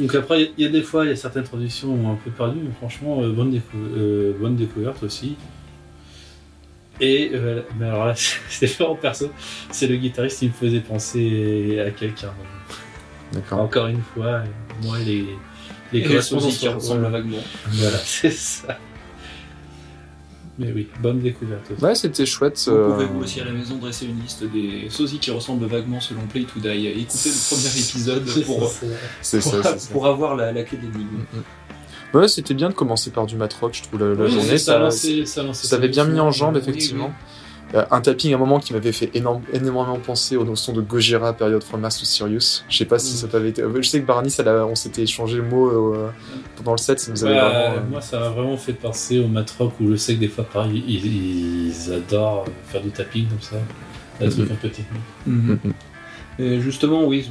[0.00, 2.12] Donc après, il y a des fois, il y a certaines transitions où on est
[2.12, 5.36] un peu perdu, mais franchement, euh, bonne, décou- euh, bonne découverte aussi.
[7.00, 8.14] Et euh, mais alors là,
[8.48, 9.30] c'était vraiment perso,
[9.70, 12.32] c'est le guitariste qui me faisait penser à quelqu'un.
[13.34, 13.60] D'accord.
[13.60, 14.42] Encore une fois,
[14.82, 15.26] moi, les,
[15.92, 17.38] les Et le correspondances sosie qui sont- ressemble vaguement.
[17.68, 18.78] Voilà, c'est ça.
[20.56, 21.82] Mais oui, bonne découverte aussi.
[21.84, 22.62] Ouais, c'était chouette.
[22.68, 25.66] Vous euh, pouvez vous aussi à la maison dresser une liste des sosies qui ressemblent
[25.66, 26.68] vaguement selon Play to Die.
[26.86, 28.86] Écoutez le premier épisode pour, pour, ça,
[29.20, 29.74] c'est ça.
[29.92, 31.24] pour avoir la, la clé d'énigme.
[32.12, 34.56] Ouais, c'était bien de commencer par du matrock, je trouve, la, la Oui, journée.
[34.58, 37.08] ça, a Ça, lancé- ça, a lancé ça avait bien mis en jambe, Oui, effectivement.
[37.08, 37.43] oui.
[37.74, 40.80] Euh, un tapping à un moment qui m'avait fait énorme- énormément penser aux notions de
[40.80, 42.64] Gojira, période From Mars to Sirius.
[42.68, 43.16] Je sais pas si Mm.
[43.16, 43.62] ça t'avait été.
[43.62, 46.10] euh, Je sais que Barney, ça on s'était échangé le mot euh,
[46.56, 47.76] pendant le set, ça nous avait Bah, vraiment.
[47.76, 50.44] euh, Moi, ça m'a vraiment fait penser au matrock où je sais que des fois,
[50.44, 53.56] pareil, ils, ils adorent faire du tapping comme ça.
[54.20, 55.00] Un truc un peu technique.
[55.26, 55.58] mm, mm.
[56.38, 57.28] Et justement, oui,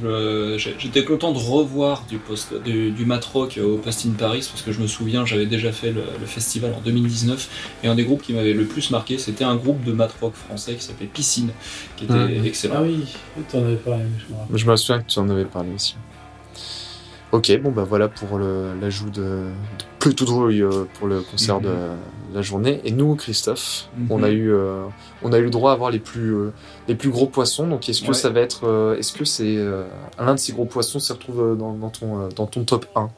[0.78, 4.72] j'étais content de revoir du, post, du, du Matrock au Post in Paris parce que
[4.72, 8.22] je me souviens, j'avais déjà fait le, le festival en 2019 et un des groupes
[8.22, 11.50] qui m'avait le plus marqué, c'était un groupe de Matrock français qui s'appelait Piscine,
[11.96, 12.46] qui était Mhm.
[12.46, 12.74] excellent.
[12.78, 13.04] Ah oui,
[13.50, 14.56] tu en avais parlé, je me rappelle.
[14.56, 15.96] Je me souviens que tu en avais parlé aussi.
[17.32, 19.48] Ok, bon bah voilà pour le- l'ajout de, de
[19.98, 21.74] plutôt drôle euh, pour le concert de
[22.34, 22.80] la journée.
[22.84, 24.06] Et nous, Christophe, Mhm.
[24.10, 24.84] on a eu euh,
[25.22, 26.52] on a eu le droit à voir les plus euh,
[26.88, 27.66] les plus gros poissons.
[27.66, 28.14] Donc est-ce que Ouais.
[28.14, 29.56] ça va être euh, est-ce que c'est
[30.18, 33.08] l'un de ces gros poissons se retrouve dans, dans ton dans ton top 1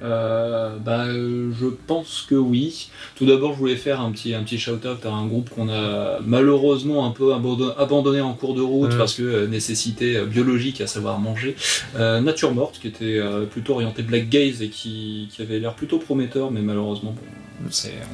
[0.00, 2.88] Euh, bah, je pense que oui.
[3.16, 6.20] Tout d'abord, je voulais faire un petit, un petit shout-out à un groupe qu'on a
[6.24, 8.98] malheureusement un peu abandonné, en cours de route Mhm.
[8.98, 11.56] parce que euh, nécessité biologique à savoir manger.
[11.96, 15.98] Euh, Nature Morte, qui était plutôt orienté Black Gaze et qui, qui avait l'air plutôt
[15.98, 17.22] prometteur, mais malheureusement, bon,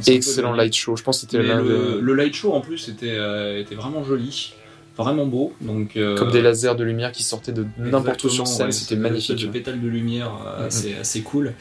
[0.07, 0.97] Excellent light show.
[0.97, 4.03] Je pense que c'était le, des- le light show en plus était, euh, était vraiment
[4.05, 4.55] joli,
[4.97, 5.53] vraiment beau.
[5.61, 8.67] Donc, euh, comme des lasers de lumière qui sortaient de n'importe où sur scène.
[8.67, 9.31] ouais, C'était magnifique.
[9.31, 10.67] espèce de pétale de lumière euh, Mhm.
[10.67, 11.53] assez, assez cool.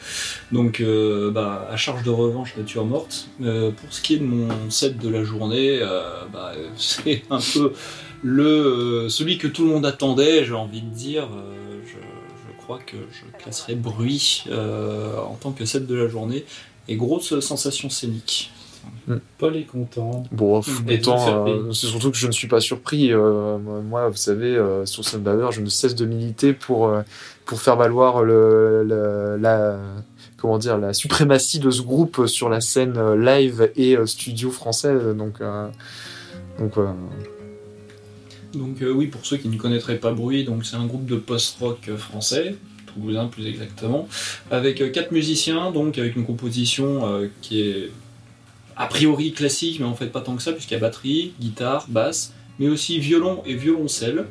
[0.52, 3.28] Donc, euh, bah, à charge de revanche, nature morte.
[3.38, 5.80] Pour ce qui est de mon set de la journée,
[6.32, 7.72] bah, c'est un peu
[8.22, 11.28] le celui que tout le monde attendait, j'ai envie de dire.
[11.86, 16.44] Je, je crois que je classerai bruit en tant que set de la journée
[16.88, 18.50] et grosse sensation scénique.
[19.38, 20.24] Paul est content.
[20.30, 23.12] Bon, content, euh, c'est surtout que je ne suis pas surpris.
[23.12, 27.00] euh, moi, vous savez, euh, sur Sunbaver, je ne cesse de militer pour, euh,
[27.46, 29.78] pour faire valoir le, le- la,
[30.36, 34.94] comment dire, la suprématie de ce groupe sur la scène live et euh, studio français.
[35.14, 35.68] Donc, euh,
[36.58, 36.86] donc euh,
[38.54, 41.16] Donc euh, oui, pour ceux qui ne connaîtraient pas Bruit, donc c'est un groupe de
[41.16, 42.56] post-rock français,
[42.94, 44.08] toulousain plus exactement,
[44.50, 47.90] avec euh, quatre musiciens, donc avec une composition euh, qui est
[48.76, 51.86] a priori classique, mais en fait pas tant que ça, puisqu'il y a batterie, guitare,
[51.88, 54.26] basse, mais aussi violon et violoncelle.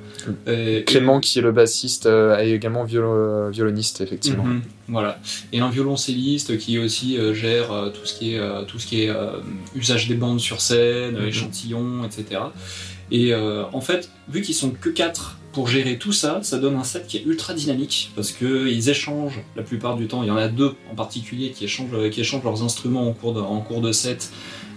[0.48, 4.46] Et- et- Clément, qui est le bassiste, euh, est également violo- violoniste, effectivement.
[4.46, 5.20] Mhm, voilà.
[5.52, 8.88] Et un violoncelliste qui aussi euh, gère euh, tout ce qui est, euh, tout ce
[8.88, 9.40] qui est euh,
[9.76, 11.28] usage des bandes sur scène, Mhm.
[11.28, 12.42] échantillons, etc.
[13.14, 16.84] Et en fait, vu qu'ils sont que 4 pour gérer tout ça, ça donne un
[16.84, 20.24] set qui est ultra dynamique parce qu'ils échangent la plupart du temps.
[20.24, 23.14] Il y en a deux en particulier qui échangent, échangent leurs instruments en
[23.62, 24.32] cours de, set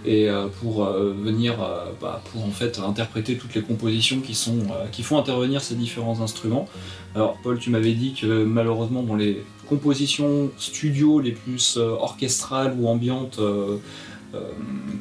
[0.05, 4.35] et euh, pour euh, venir euh, bah, pour en fait interpréter toutes les compositions qui
[4.35, 4.59] sont
[4.91, 6.67] qui font intervenir ces différents instruments.
[7.15, 12.87] Alors Paul, tu m'avais dit que malheureusement dans les compositions studio les plus orchestrales ou
[12.87, 13.39] ambiantes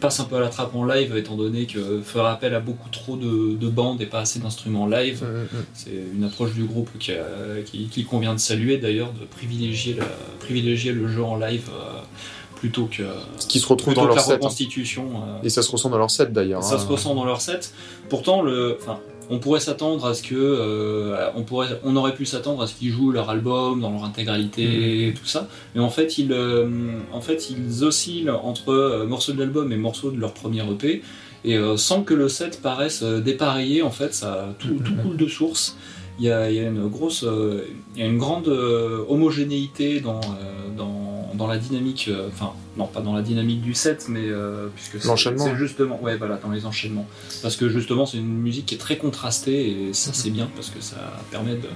[0.00, 2.88] passe un peu à la trappe en live étant donné que faire appel à beaucoup
[2.90, 5.22] trop de, bandes et pas assez d'instruments live.
[5.22, 5.64] Mm, mm, mm.
[5.74, 9.96] C'est une approche du groupe qui, convient de saluer d'ailleurs, de privilégier,
[10.40, 11.70] privilégier le jeu en live
[12.56, 13.04] plutôt que
[13.38, 14.34] ce qui se retrouve dans leur la set, hein.
[14.36, 15.22] reconstitution.
[15.22, 15.44] Euh.
[15.44, 16.64] Et ça se ressent dans leur set d'ailleurs.
[16.64, 16.88] Ça se hein.
[16.88, 17.72] ressent dans leur set.
[18.08, 18.98] Pourtant, le, enfin,
[19.30, 22.74] on pourrait s'attendre à ce que, euh, on pourrait, on aurait pu s'attendre à ce
[22.74, 25.48] qu'ils jouent leur album dans leur intégralité, et tout ça.
[25.74, 26.68] Mais en fait, ils, euh,
[27.12, 31.02] en fait, ils oscillent entre morceaux de l'album et morceaux de leur premier EP.
[31.44, 35.76] Et sans que le set paraisse dépareillé, en fait, ça tout, tout coule de source.
[36.18, 37.24] Il y, a, il y a une grosse,
[37.94, 40.20] il y a une grande homogénéité dans,
[40.76, 44.68] dans dans la dynamique, euh, enfin non pas dans la dynamique du set, mais euh,
[44.74, 47.06] puisque c'est justement, ouais voilà, dans les enchaînements,
[47.42, 50.70] parce que justement c'est une musique qui est très contrastée et ça c'est bien parce
[50.70, 50.96] que ça
[51.30, 51.68] permet de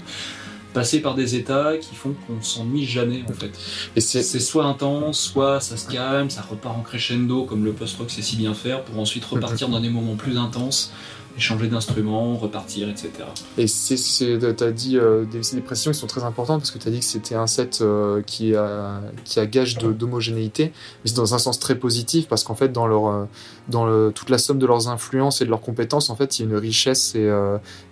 [0.73, 3.51] passer par des états qui font qu'on ne s'ennuie jamais en fait.
[3.97, 8.11] Et c'est soit intense, soit ça se calme, ça repart en crescendo comme le post-rock
[8.11, 10.93] sait si bien faire, pour ensuite repartir dans des moments plus intenses
[11.39, 13.11] changer d'instrument, repartir, etc.
[13.57, 16.89] Et tu as dit euh, des, des, précisions qui sont très importantes parce que tu
[16.89, 21.17] as dit que c'était un set euh, qui, a, qui a gage d'homogénéité, mais c'est
[21.17, 23.25] dans un sens très positif parce qu'en fait, dans, leur, euh,
[23.69, 26.47] dans toute la somme de leurs influences et de leurs compétences, en fait, il y
[26.47, 27.31] a une richesse et,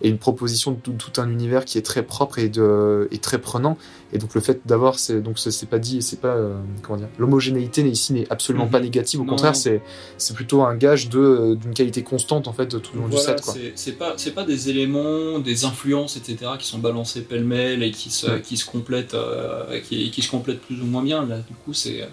[0.03, 3.39] et une proposition de tout, un univers qui est très propre et, de, et très
[3.39, 3.79] prenant.
[4.13, 6.37] Et donc le fait d'avoir, c'est donc c'est pas dit, c'est pas
[6.83, 8.71] comment dire, l'homogénéité ici n'est absolument mhm.
[8.71, 9.21] pas négative.
[9.21, 9.83] Au contraire, c'est
[10.17, 13.43] c'est plutôt un gage de d'une qualité constante en fait tout le long du set.
[13.75, 18.39] C'est pas, pas des éléments, des influences, etc., qui sont balancés pêle-mêle et qui se,
[18.39, 21.27] qui, se complètent, euh, qui, qui, se complètent plus ou moins bien.
[21.27, 22.09] Là, du coup, c'est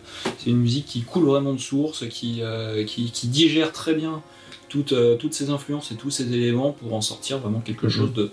[0.45, 4.21] une musique qui coule vraiment de source, qui, euh, qui, qui, digère très bien
[4.69, 7.89] toutes, euh, toutes ces influences et tous ces éléments pour en sortir vraiment quelque mm-hmm.
[7.89, 8.31] chose de,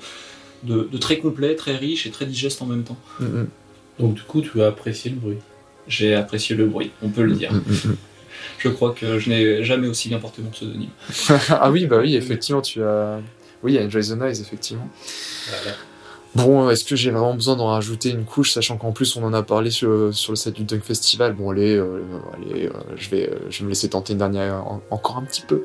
[0.63, 2.99] de, de, très complet, très riche et très digeste en même temps.
[3.21, 3.47] Mm-hmm.
[3.99, 5.39] Donc, du coup, tu as apprécié le bruit
[5.89, 7.53] J'ai apprécié le bruit, on peut le dire.
[7.53, 7.95] Mm-hmm
[8.63, 10.91] je crois que je n'ai jamais aussi bien porté mon pseudonyme.
[11.49, 13.21] ah oui, bah oui, effectivement, tu as.
[13.63, 14.89] Oui, il y a Enjoy the Noise, effectivement.
[16.35, 19.35] Bon, est-ce que j'ai vraiment besoin d'en rajouter une couche, sachant qu'en plus on en
[19.35, 21.35] a parlé sur, sur le set du Dunk Festival?
[21.35, 22.01] Bon, allez, euh,
[22.35, 25.43] allez euh, je, vais, euh, je vais me laisser tenter une dernière, encore un petit
[25.43, 25.65] peu.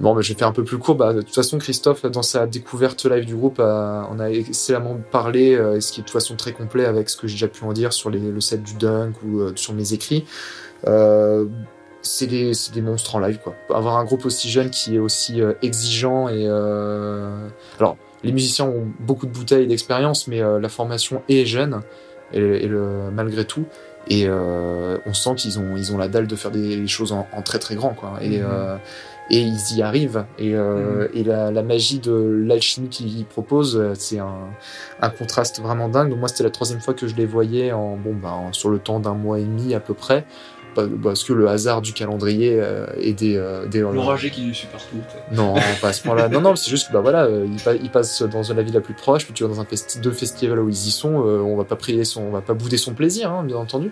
[0.00, 0.94] Bon, je vais faire un peu plus court.
[0.94, 5.56] Bah, de toute façon, Christophe, dans sa découverte live du groupe, on a excellemment parlé,
[5.80, 7.72] ce qui est de toute façon très complet avec ce que j'ai déjà pu en
[7.72, 10.24] dire sur les, le set du Dunk ou sur mes écrits.
[10.86, 11.46] Euh,
[12.02, 13.54] c'est des, des, monstres en live quoi.
[13.74, 17.48] Avoir un groupe aussi jeune qui est aussi euh, exigeant et euh...
[17.78, 21.80] alors les musiciens ont beaucoup de bouteilles d'expérience mais euh, la formation est jeune
[22.32, 23.64] et, le, malgré tout
[24.06, 27.26] et euh, on sent qu'ils ont ils ont la dalle de faire des choses en,
[27.32, 28.78] en très très grand quoi et mhm.
[29.30, 30.24] Et ils y arrivent.
[30.38, 31.08] Et, mhm.
[31.14, 34.48] et la, la, magie de l'alchimie qu'ils proposent c'est un,
[35.00, 36.10] un, contraste vraiment dingue.
[36.10, 38.78] Donc moi c'était la troisième fois que je les voyais en bon bah, sur le
[38.78, 40.24] temps d'un mois et demi à peu près.
[41.02, 44.68] Parce que le hasard du calendrier euh, et des, euh, des l'oragé qui nous suit
[44.70, 44.96] partout
[45.32, 46.28] non pas à ce point-là.
[46.28, 47.46] Non non c'est juste que bah voilà euh,
[47.82, 50.12] il, passe dans la ville la plus proche puis tu vas dans un festi deux
[50.12, 52.94] festivals où ils y sont on va pas prier son on va pas bouder son
[52.94, 53.90] plaisir hein, bien entendu.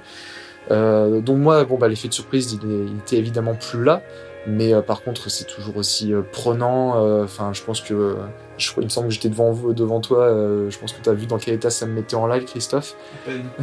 [0.70, 4.02] Donc moi bon bah l'effet de surprise il, il, était évidemment plus là
[4.46, 8.16] mais par contre c'est toujours aussi prenant enfin je pense que
[8.58, 10.20] je, il me semble que j'étais devant, devant toi.
[10.20, 12.44] Euh, je pense que tu as vu dans quel état ça me mettait en live,
[12.44, 12.96] Christophe.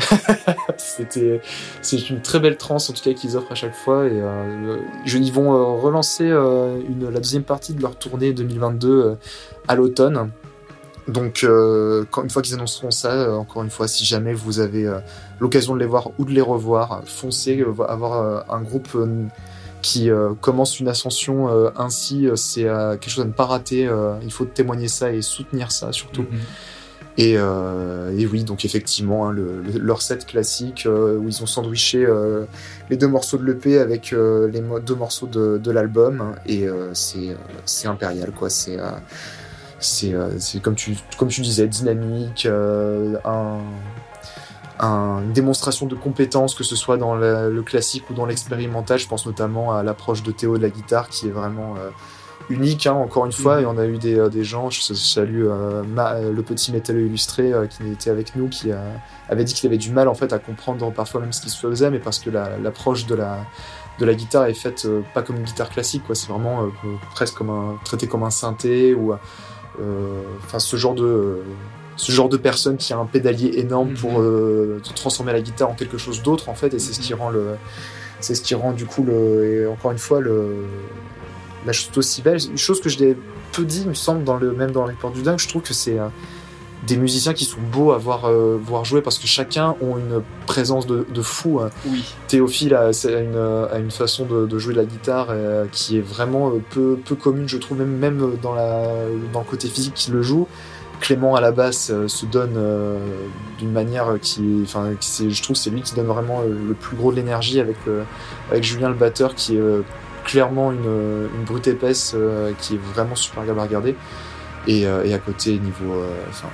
[0.78, 1.42] C'était,
[1.82, 4.06] c'est une très belle transe en tout cas qu'ils offrent à chaque fois.
[4.06, 9.18] Et euh, ils vont euh, relancer euh, une, la deuxième partie de leur tournée 2022
[9.68, 10.32] à l'automne.
[11.10, 14.90] Donc, une fois qu'ils annonceront ça, encore une fois, si jamais vous avez
[15.42, 18.88] l'occasion de les voir ou de les revoir, foncez, avoir un groupe
[19.84, 23.88] qui euh, commence une ascension euh, ainsi, euh, c'est quelque chose à ne pas rater.
[24.24, 26.24] il faut témoigner ça et soutenir ça surtout.
[26.24, 26.40] Mhm.
[27.20, 32.08] Et, et, oui, donc effectivement, hein, le, leur set classique où ils ont sandwiché
[32.90, 38.32] les deux morceaux de l'EP avec les deux morceaux de, de l'album et c'est impérial
[38.32, 38.50] quoi.
[38.50, 38.80] C'est
[39.80, 43.60] c'est comme tu comme tu disais dynamique, un
[44.80, 49.00] une démonstration de compétences, que ce soit dans le, classique ou dans l'expérimental.
[49.00, 51.90] Je pense notamment à l'approche de Théo de la guitare qui est vraiment euh,
[52.50, 53.62] unique, hein, encore une fois.
[53.62, 55.84] Et on a eu des, euh, des gens, je salue euh,
[56.32, 58.72] le petit métal illustré qui était avec nous, qui
[59.30, 61.58] avait dit qu'il avait du mal en fait à comprendre parfois même ce qui se
[61.58, 63.40] faisait, mais parce que l'approche de la
[64.00, 66.16] de la guitare est faite pas comme une guitare classique, quoi.
[66.16, 66.68] C'est vraiment
[67.14, 69.14] presque comme un traité comme un synthé ou
[70.44, 71.44] enfin ce genre de
[71.96, 73.96] ce genre de personne qui a un pédalier énorme Mhm.
[73.98, 77.14] pour euh, transformer la guitare en quelque chose d'autre en fait et c'est ce qui
[77.14, 77.20] Mhm.
[77.20, 77.46] rend le
[78.20, 80.56] c'est ce qui rend du coup le et encore une fois le
[81.66, 83.18] la chose aussi belle une chose que je l'ai
[83.52, 85.62] peu dit il me semble dans le même dans les portes du dingue je trouve
[85.62, 86.08] que c'est euh,
[86.86, 90.22] des musiciens qui sont beaux à voir, euh, voir jouer parce que chacun ont une
[90.48, 91.62] présence de, de fou.
[91.62, 91.70] hein.
[91.86, 92.04] Oui.
[92.28, 93.38] Théophile a, une,
[93.72, 95.34] a une façon de, de jouer de la guitare
[95.72, 98.86] qui est vraiment peu, peu commune, je trouve, même, même dans, la,
[99.32, 100.46] dans le côté physique qu'il le joue.
[101.04, 102.98] Clément à la basse euh, se donne euh,
[103.60, 107.12] d'une manière qui, enfin, je trouve, c'est lui qui donne vraiment euh, le plus gros
[107.12, 107.76] de l'énergie avec,
[108.64, 109.82] Julien le batteur qui est euh,
[110.24, 110.80] clairement une,
[111.36, 113.96] une brute épaisse euh, qui est vraiment super agréable à regarder.
[114.66, 116.48] Et, euh, et à côté, niveau, euh, enfin,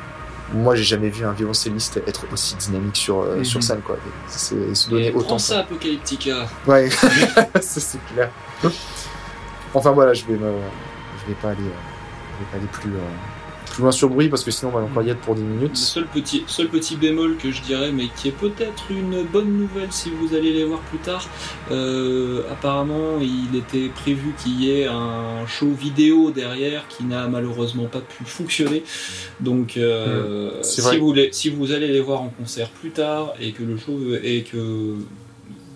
[0.52, 3.46] moi j'ai jamais vu un violoncelliste être aussi dynamique sur, euh, Mhm.
[3.46, 3.98] sur scène, quoi.
[4.26, 5.28] C'est se donner Et autant.
[5.28, 6.48] prends ça, Apocalyptica.
[6.66, 6.90] Ouais,
[7.62, 8.32] ça c'est clair.
[9.76, 10.40] Enfin voilà, je vais me,
[11.22, 13.00] je vais pas aller, je vais pas aller plus, euh,
[13.80, 15.48] plus loin sur bruit parce que sinon on va encore y être pour 10 Le
[15.48, 15.78] minutes.
[15.78, 19.88] seul petit, seul petit bémol que je dirais, mais qui est peut-être une bonne nouvelle
[19.92, 21.26] si vous allez les voir plus tard,
[21.72, 27.86] euh, apparemment il était prévu qu'il y ait un show vidéo derrière qui n'a malheureusement
[27.86, 28.84] pas pu fonctionner.
[29.40, 32.90] Donc euh, Mmh, c'est si, vous les- si vous allez les voir en concert plus
[32.92, 34.96] tard et que le show et que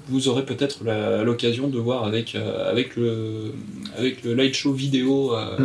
[0.10, 0.80] vous aurez peut-être
[1.24, 3.54] l'occasion de voir avec, euh, avec, le,
[3.98, 5.56] avec le light show vidéo euh,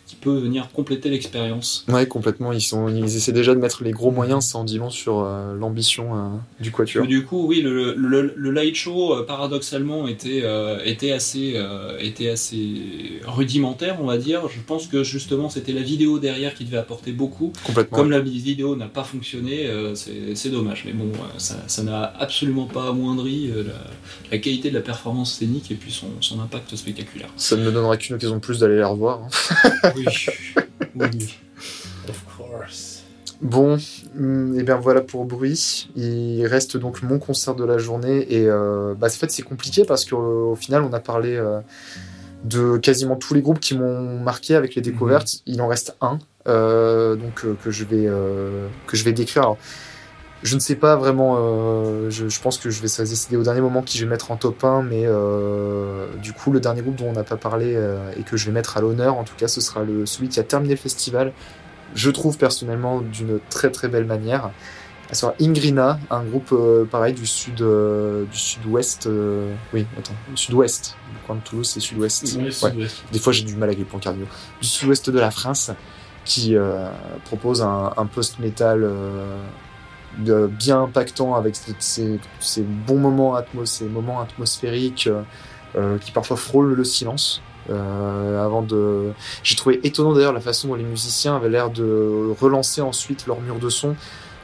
[0.15, 1.85] peut venir compléter l'expérience.
[1.87, 2.51] Ouais, complètement.
[2.53, 5.19] Ils sont, ils essaient déjà de mettre les gros moyens, ça en dit long sur
[5.23, 7.05] euh, l'ambition euh, du quatuor.
[7.05, 10.43] Du coup, oui, le, le, le light show, euh, paradoxalement, était,
[10.85, 11.55] était, assez,
[11.99, 14.41] était assez rudimentaire, on va dire.
[14.49, 17.53] Je pense que justement, c'était la vidéo derrière qui devait apporter beaucoup.
[17.63, 17.97] Complètement.
[17.97, 20.83] Comme la vidéo n'a pas fonctionné, c'est dommage.
[20.85, 23.73] Mais bon, ça n'a absolument pas amoindri la,
[24.31, 27.29] la qualité de la performance scénique et puis son, son impact spectaculaire.
[27.37, 29.21] Ça ne me donnera qu'une occasion de plus d'aller les revoir.
[29.23, 29.91] hein.
[29.95, 30.00] Oui,
[30.95, 31.37] oui.
[32.09, 33.03] Of course.
[33.41, 33.77] Bon,
[34.17, 35.89] hum, et bien voilà pour bruit.
[35.95, 39.83] Il reste donc mon concert de la journée et euh, bah, en fait c'est compliqué
[39.83, 41.59] parce qu'au au final on a parlé euh,
[42.43, 45.41] de quasiment tous les groupes qui m'ont marqué avec les découvertes.
[45.47, 48.07] Il en reste un euh, donc que je vais
[48.85, 49.43] que je vais décrire.
[49.43, 49.57] Alors,
[50.43, 51.35] je ne sais pas vraiment.
[51.37, 54.09] euh, je, je pense que je vais se décider au dernier moment qui je vais
[54.09, 57.37] mettre en top 1, mais euh, du coup le dernier groupe dont on n'a pas
[57.37, 60.05] parlé euh, et que je vais mettre à l'honneur, en tout cas, ce sera le
[60.05, 61.31] celui qui a terminé le festival
[61.93, 64.49] je trouve personnellement d'une très très belle manière.
[65.09, 69.07] À savoir Ingrina, un groupe euh, pareil du sud euh, du sud-ouest.
[69.07, 70.95] euh, oui, attends, du sud-ouest.
[71.13, 72.23] Le coin de Toulouse, c'est sud-ouest.
[72.37, 72.87] Oui, Ouais.
[73.11, 74.25] Des fois, j'ai du mal avec les points cardio.
[74.61, 75.71] Du sud-ouest de la France,
[76.23, 76.87] qui euh,
[77.25, 79.35] propose un, un post-metal euh,
[80.17, 82.19] de- bien impactant avec ces,
[82.63, 85.21] bons moments, atmos, ces moments atmosphériques euh,
[85.75, 87.41] euh, qui parfois frôlent le silence.
[87.69, 89.11] Euh, avant de,
[89.43, 93.39] j'ai trouvé étonnant d'ailleurs la façon dont les musiciens avaient l'air de relancer ensuite leur
[93.39, 93.95] mur de son.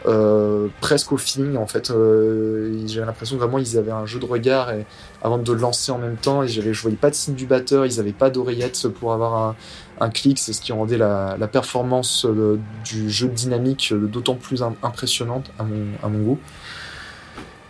[0.05, 1.89] Euh, presque au feeling en fait.
[1.89, 4.85] Euh, j'avais l'impression vraiment ils avaient un jeu de regard et
[5.23, 7.85] avant de le lancer en même temps et je voyais pas de signe du batteur
[7.85, 9.55] ils avaient pas d'oreillettes pour avoir un,
[9.99, 14.61] un clic c'est ce qui rendait la, la performance euh, du jeu dynamique d'autant plus
[14.61, 16.39] im- impressionnante à mon, à mon goût.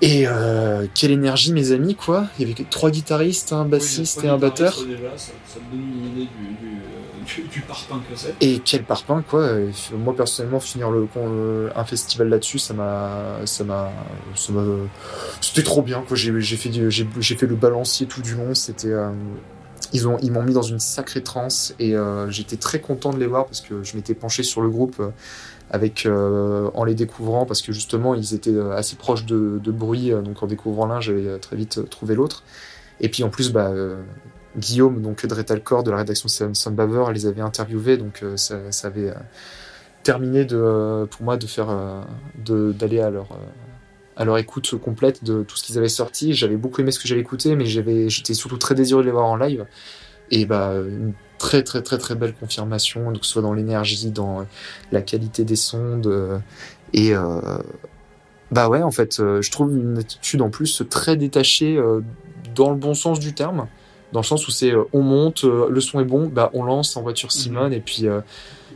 [0.01, 2.27] Et euh, quelle énergie mes amis quoi.
[2.37, 4.75] Il y avait trois guitaristes un bassiste et un batteur.
[4.87, 6.81] Déjà, ça, ça me donne une idée du, du,
[7.51, 8.15] du, parpaing que.
[8.41, 13.45] Et quel parpaing quoi Euh, Moi personnellement finir le euh, un festival là-dessus ça m'a
[13.45, 13.91] ça m'a
[15.41, 19.11] c'était trop bien quoi j'ai fait fait le balancier tout du long c'était euh,
[19.93, 21.95] ils ont ils m'ont mis dans une sacrée transe et
[22.29, 25.01] j'étais très content de les voir parce que je m'étais penché sur le groupe
[25.69, 30.47] avec en les découvrant parce que justement ils étaient assez proches de, bruit donc en
[30.47, 32.43] découvrant l'un j'avais très vite trouvé l'autre
[32.99, 33.71] et puis en plus bah
[34.58, 35.34] Guillaume donc de
[35.84, 38.56] de la rédaction Sun- Sunbaver les avait interviewés donc euh, ça,
[38.88, 39.13] avait euh,
[40.04, 41.70] terminé de euh, pour moi de faire
[42.43, 43.10] de d'aller à
[44.26, 46.34] leur écoute complète de tout ce qu'ils avaient sorti.
[46.34, 49.12] J'avais beaucoup aimé ce que j'avais écouté mais j'avais j'étais surtout très désireux de les
[49.12, 49.65] voir en live.
[50.32, 54.10] Et bah une très très très très belle confirmation donc que ce soit dans l'énergie
[54.12, 54.46] dans
[54.91, 56.39] la qualité des sons de-
[56.93, 57.13] et
[58.52, 61.80] bah ouais en fait je trouve une attitude en plus très détachée
[62.56, 63.67] dans le bon sens du terme
[64.13, 66.63] dans le sens où c'est euh, on monte euh, le son est bon bah on
[66.63, 68.22] lance en voiture Simone et puis euh,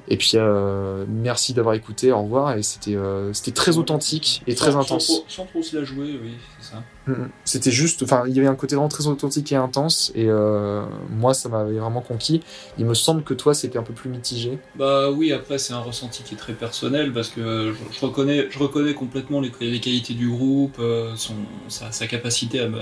[0.08, 4.56] et puis euh, merci d'avoir écouté au revoir et c'était euh, c'était très authentique et
[4.56, 6.84] très intense Sans trop, sans trop se la jouer, oui, c'est ça.
[7.08, 7.30] Mhm.
[7.46, 10.84] C'était juste, enfin, il y avait un côté vraiment très authentique et intense, et euh,
[11.10, 12.42] moi, ça m'avait vraiment conquis.
[12.78, 14.60] Il me semble que toi, c'était un peu plus mitigé.
[14.76, 18.48] Bah oui, après c'est un ressenti qui est très personnel parce que je, je reconnais,
[18.50, 20.82] je reconnais complètement les, les qualités du groupe,
[21.16, 21.36] son,
[21.70, 22.80] sa, sa capacité à me,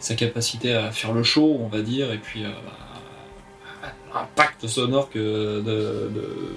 [0.00, 2.44] sa capacité à faire le show, on va dire, et puis
[4.14, 6.56] l'impact sonore que de, de,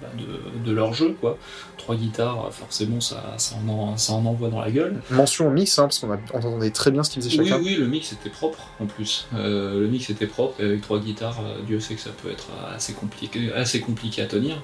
[0.00, 1.38] bah, de, de, leur jeu, quoi
[1.80, 5.00] trois guitares, forcément, ça, ça, en, ça en envoie dans la gueule.
[5.10, 7.56] Mention mix, hein, parce qu'on entendait très bien ce qu'ils faisaient chacun.
[7.56, 9.26] Oui, oui, le mix était propre en plus.
[9.34, 12.30] Euh, le mix était propre, et avec trois guitares, euh, Dieu sait que ça peut
[12.30, 14.62] être assez compliqué, assez compliqué à tenir.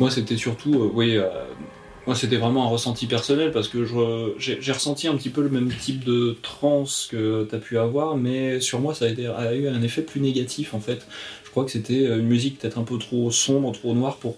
[0.00, 1.28] Moi, c'était surtout, euh, oui, euh,
[2.08, 3.84] moi, c'était vraiment un ressenti personnel parce que
[4.38, 8.16] j'ai ressenti un petit peu le même type de trance que tu as pu avoir,
[8.16, 11.06] mais sur moi, ça a, a eu un effet plus négatif en fait.
[11.44, 14.36] Je crois que c'était une musique peut-être un peu trop sombre, trop noire pour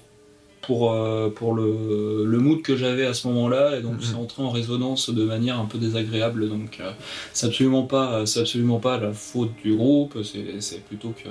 [0.60, 4.02] pour, euh, pour le, le, mood que j'avais à ce moment-là, et donc mhm.
[4.02, 6.48] c'est entré en résonance de manière un peu désagréable.
[6.48, 6.90] Donc euh,
[7.32, 11.28] c'est absolument pas, c'est absolument pas la faute du groupe, c'est plutôt que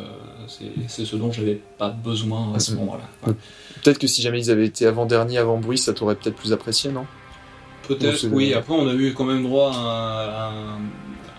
[0.88, 2.80] c'est ce dont j'avais pas besoin à ce mhm.
[2.80, 3.36] moment-là.
[3.84, 6.92] Peut-être que si jamais ils avaient été avant-dernier, avant bruit, ça t'aurait peut-être plus apprécié,
[6.92, 7.06] non?
[7.88, 8.54] Peut-être, oui.
[8.54, 10.52] Après, on a eu quand même droit à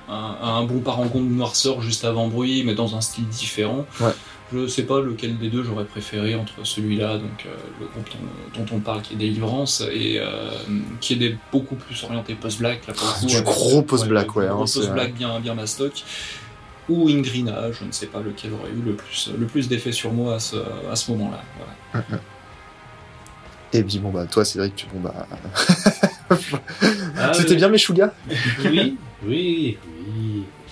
[0.09, 3.87] un, à un bon parangon de noirceur juste avant bruit, mais dans un style différent.
[4.01, 4.11] Ouais.
[4.53, 8.09] Je sais pas lequel des deux j'aurais préféré entre celui-là, donc euh, le groupe
[8.55, 10.51] dont, on parle qui est Délivrance, et euh,
[11.01, 12.87] qui est des, beaucoup plus orienté post-black.
[12.87, 14.49] Là, pour du gros post-black, ouais.
[14.49, 16.05] Hein, post-black bien, bien mastoc.
[16.89, 20.13] Ou Ingrina, je ne sais pas lequel aurait eu le plus, le plus d'effet sur
[20.13, 20.57] moi à ce,
[20.91, 21.43] à ce moment-là.
[21.93, 22.07] Voilà.
[23.73, 23.77] Mm.
[23.77, 25.27] Et puis bon bah toi Cédric, bon bah
[27.17, 28.13] ah, c'était bien mes chougas
[28.65, 29.79] Oui, oui, oui.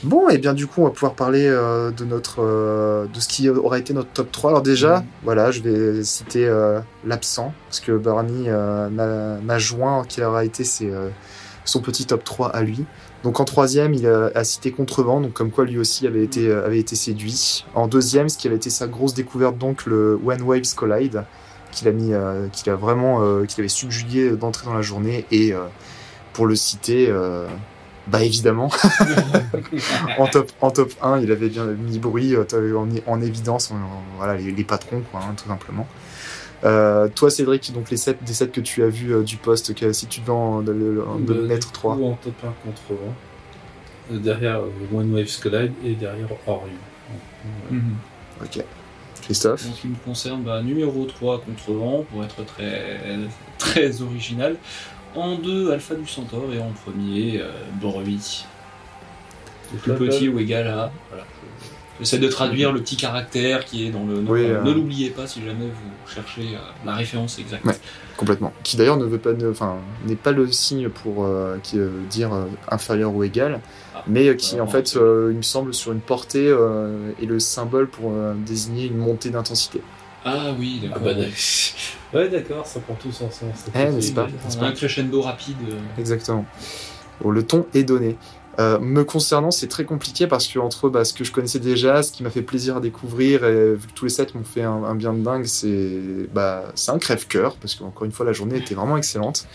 [0.04, 3.26] Bon, et bien du coup, on va pouvoir parler euh, de notre euh, de ce
[3.26, 4.50] qui aura été notre top 3.
[4.50, 5.04] Alors déjà, mm.
[5.24, 10.92] voilà, je vais citer euh, l'absent, parce que Bernie m'a joint qu'il aura été ses,
[11.64, 12.84] son petit top 3 à lui.
[13.24, 16.78] Donc en troisième, il a, cité Contrevent, donc comme quoi lui aussi avait été, avait
[16.78, 17.64] été séduit.
[17.74, 21.24] En deuxième, ce qui avait été sa grosse découverte, donc le When Waves Collide,
[21.72, 22.12] qu'il a mis,
[22.52, 25.26] qu'il a vraiment, qu'il avait subjugué d'entrer dans la journée.
[25.32, 25.52] Et
[26.32, 27.12] pour le citer,
[28.10, 28.70] bah évidemment.
[30.18, 33.72] en, top, en top 1, il avait bien mis bruit euh, en, en évidence
[34.16, 35.86] voilà, les, patrons, quoi, hein, tout simplement.
[36.64, 39.74] Euh, toi, Cédric, donc les 7 des 7 que tu as vus euh, du poste,
[39.74, 41.94] que, si tu veux en, de, de mettre 3.
[41.94, 43.14] En top 1 contre vent.
[44.10, 46.72] Derrière One Wave Collide et derrière Orion.
[47.70, 47.96] Mhm.
[48.42, 48.64] Ok.
[49.22, 53.18] Christophe En ce qui me concerne, bah, numéro 3 contre vent, pour être très,
[53.58, 54.56] très original
[55.18, 57.50] en deux Alpha du Centaure et en premier euh,
[57.80, 58.46] Bruit.
[59.82, 60.90] Plus petit ou égal à.
[61.10, 61.24] Voilà.
[62.00, 64.34] J'essaie de traduire le petit caractère qui est dans le nom.
[64.34, 64.62] Euh.
[64.62, 67.64] Ne l'oubliez pas si jamais vous cherchez euh, la référence exacte.
[68.16, 68.52] complètement.
[68.62, 72.30] Qui d'ailleurs ne veut pas, enfin, n'est pas le signe pour euh, qui, dire
[72.70, 73.60] inférieur ou égal,
[73.96, 76.54] ah, mais qui en fait, il me semble, sur une portée
[77.20, 78.12] est le symbole pour
[78.46, 79.82] désigner une montée d'intensité.
[80.24, 80.98] Ah oui, d'accord.
[81.00, 81.20] Ah bah,
[82.18, 83.66] ouais, d'accord, ça prend tout son sens.
[83.74, 85.56] Eh, n'est-ce pas C'est un crescendo rapide.
[85.70, 86.00] Euh.
[86.00, 86.44] Exactement.
[87.24, 88.16] le ton est donné.
[88.58, 92.02] Euh, me concernant, c'est très compliqué parce que entre bah, ce que je connaissais déjà,
[92.02, 94.62] ce qui m'a fait plaisir à découvrir, et vu que tous les sets m'ont fait
[94.62, 98.74] un, bien de dingue, c'est bah, un crève-cœur parce qu'encore une fois, la journée était
[98.74, 99.46] vraiment excellente.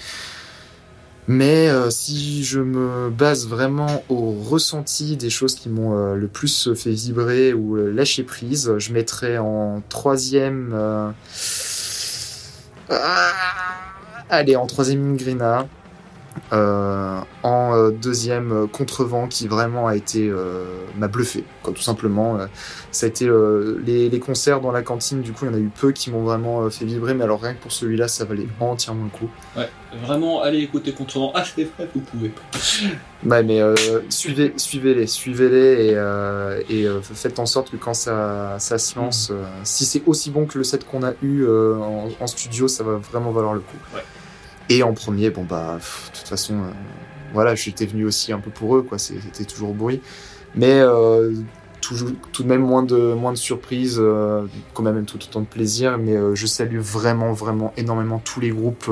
[1.27, 6.27] Mais euh, si je me base vraiment au ressenti des choses qui m'ont euh, le
[6.27, 10.73] plus fait vibrer ou euh, lâcher prise, je mettrais en troisième.
[12.89, 13.31] Ah,
[14.29, 15.67] allez, en troisième Ingrina.
[16.51, 20.31] Euh, en euh, deuxième euh, contrevent qui vraiment a été
[20.97, 22.37] m'a bluffé quoi, tout simplement.
[22.91, 23.29] Ça a été
[23.85, 26.11] les, les, concerts dans la cantine du coup il y en a eu peu qui
[26.11, 29.29] m'ont vraiment fait vibrer mais alors rien que pour celui-là ça valait entièrement le coup.
[29.57, 29.69] Ouais
[30.03, 31.31] vraiment allez écouter contrevent.
[31.35, 32.31] Ah c'est vrai vous pouvez
[33.25, 33.61] ouais mais
[34.09, 35.95] suivez suivez-les suivez-les
[36.69, 39.35] et, et faites en sorte que quand ça, ça se lance mm.
[39.63, 42.97] si c'est aussi bon que le set qu'on a eu en, en, studio ça va
[42.97, 43.77] vraiment valoir le coup.
[43.95, 44.01] Ouais.
[44.69, 46.71] Et en premier, bon bah, de toute façon, euh,
[47.33, 48.97] voilà, j'étais venu aussi un peu pour eux, quoi.
[48.97, 50.01] C'était toujours bruit,
[50.55, 51.33] mais euh,
[51.81, 55.45] toujours, tout de même moins de moins de surprises, euh, quand même tout autant de
[55.45, 55.97] plaisir.
[55.97, 58.89] Mais je salue vraiment, vraiment énormément tous les groupes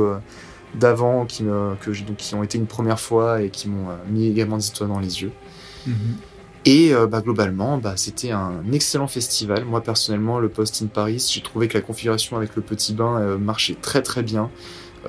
[0.76, 4.28] d'avant qui me, que donc, qui ont été une première fois et qui m'ont mis
[4.28, 5.32] également des étoiles dans les yeux.
[5.88, 5.94] Mm-hmm.
[6.66, 9.64] Et bah, globalement, bah, c'était un excellent festival.
[9.64, 13.38] Moi personnellement, le Post in Paris, j'ai trouvé que la configuration avec le petit bain
[13.38, 14.50] marchait très très bien.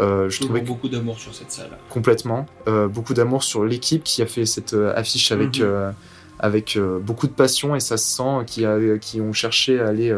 [0.01, 1.79] Euh, je trouvais beaucoup d'amour sur cette salle.
[1.91, 5.95] Complètement, euh, beaucoup d'amour sur l'équipe qui a fait cette euh, affiche avec mhm.
[6.39, 10.15] avec beaucoup de passion et ça se sent qui a qui ont cherché à aller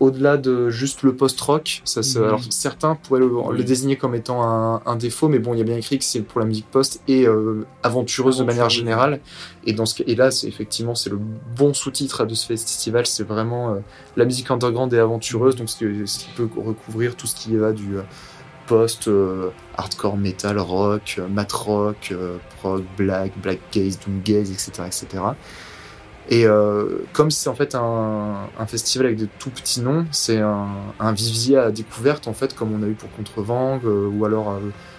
[0.00, 1.82] au-delà de juste le post-rock.
[1.84, 2.24] Ça, mhm.
[2.24, 4.42] Alors certains pourraient le, désigner comme étant
[4.86, 7.02] un, défaut, mais bon, il y a bien écrit que c'est pour la musique post
[7.08, 7.26] et
[7.82, 9.20] aventureuse de manière générale.
[9.64, 11.18] Et dans ce et là, c'est effectivement c'est le
[11.56, 13.04] bon sous-titre de ce festival.
[13.06, 13.76] C'est vraiment
[14.16, 17.56] la musique underground et aventureuse, donc ce qui, ce qui, peut recouvrir tout ce qui
[17.56, 17.96] va du
[18.66, 19.10] post,
[19.76, 22.12] hardcore metal, rock, mat rock,
[22.58, 25.22] prog, black, black gaze, doom gaze, etc., etc.
[26.30, 26.46] Et
[27.12, 31.70] comme c'est en fait un, festival avec de tout petits noms, c'est un, vivier à
[31.70, 34.58] découverte en fait, comme on a eu pour Contrevang, ou alors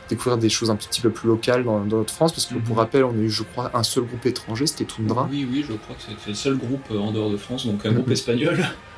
[0.09, 2.79] découvrir des choses un petit peu plus locales dans, notre France, parce que pour mhm.
[2.79, 5.27] rappel, on a eu, je crois, un seul groupe étranger, c'était Tundra.
[5.29, 7.91] Oui, oui, je crois que c'était le seul groupe en dehors de France, donc un
[7.91, 8.13] groupe mhm.
[8.13, 8.57] espagnol.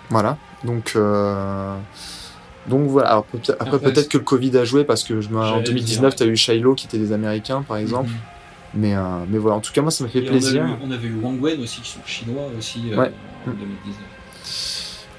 [0.09, 0.95] Voilà, donc.
[2.67, 3.23] Donc voilà,
[3.59, 6.35] après, peut-être que le Covid a joué parce que je en 2019, tu as eu
[6.35, 8.09] Shiloh qui était des Américains par exemple.
[8.09, 8.15] Mhm.
[8.77, 10.65] Mais, euh, mais voilà, en tout cas, moi ça m'a fait plaisir.
[10.83, 13.05] On, avait eu Wang Wen aussi qui sont chinois aussi euh,
[13.47, 13.95] en 2019.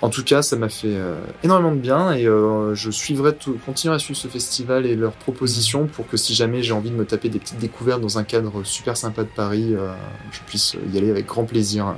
[0.02, 3.58] En tout cas, ça m'a fait euh, énormément de bien et euh, je suivrai tout,
[3.64, 6.94] continuer à suivre ce festival et leurs propositions pour que si jamais j'ai envie de
[6.94, 9.94] me taper des petites découvertes dans un cadre super sympa de Paris, euh,
[10.32, 11.96] je puisse y aller avec grand plaisir.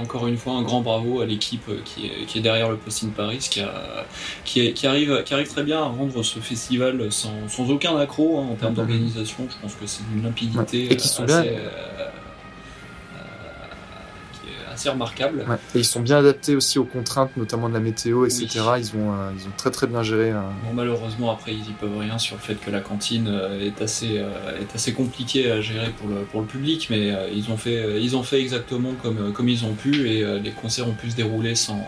[0.00, 3.10] Encore une fois, un grand bravo à l'équipe qui est, qui est, derrière le Posting
[3.10, 4.04] Paris, qui, a,
[4.44, 8.38] qui, qui, arrive, qui arrive très bien à rendre ce festival sans, sans aucun accro
[8.38, 9.46] hein, en termes d'organisation.
[9.50, 10.92] Je pense que c'est d'une limpidité.
[10.92, 11.44] Et qui sont bien
[14.72, 15.44] assez remarquable.
[15.74, 18.46] Et ils sont bien adaptés aussi aux contraintes, notamment de la météo, etc.
[18.78, 20.30] Ils, ont, euh, ils ont très très bien géré.
[20.30, 20.40] Euh.
[20.64, 23.80] Bon, malheureusement, après, ils y peuvent rien sur le fait que la cantine euh, est
[23.82, 28.00] assez, est assez compliquée à gérer pour le, pour le public, mais ils, ont fait,
[28.02, 31.16] ils ont fait exactement comme, comme ils ont pu et les concerts ont pu se
[31.16, 31.84] dérouler sans,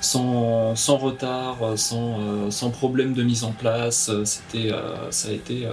[0.00, 4.10] sans, sans retard, sans, sans problème de mise en place.
[4.24, 4.70] C'était,
[5.10, 5.68] ça a été,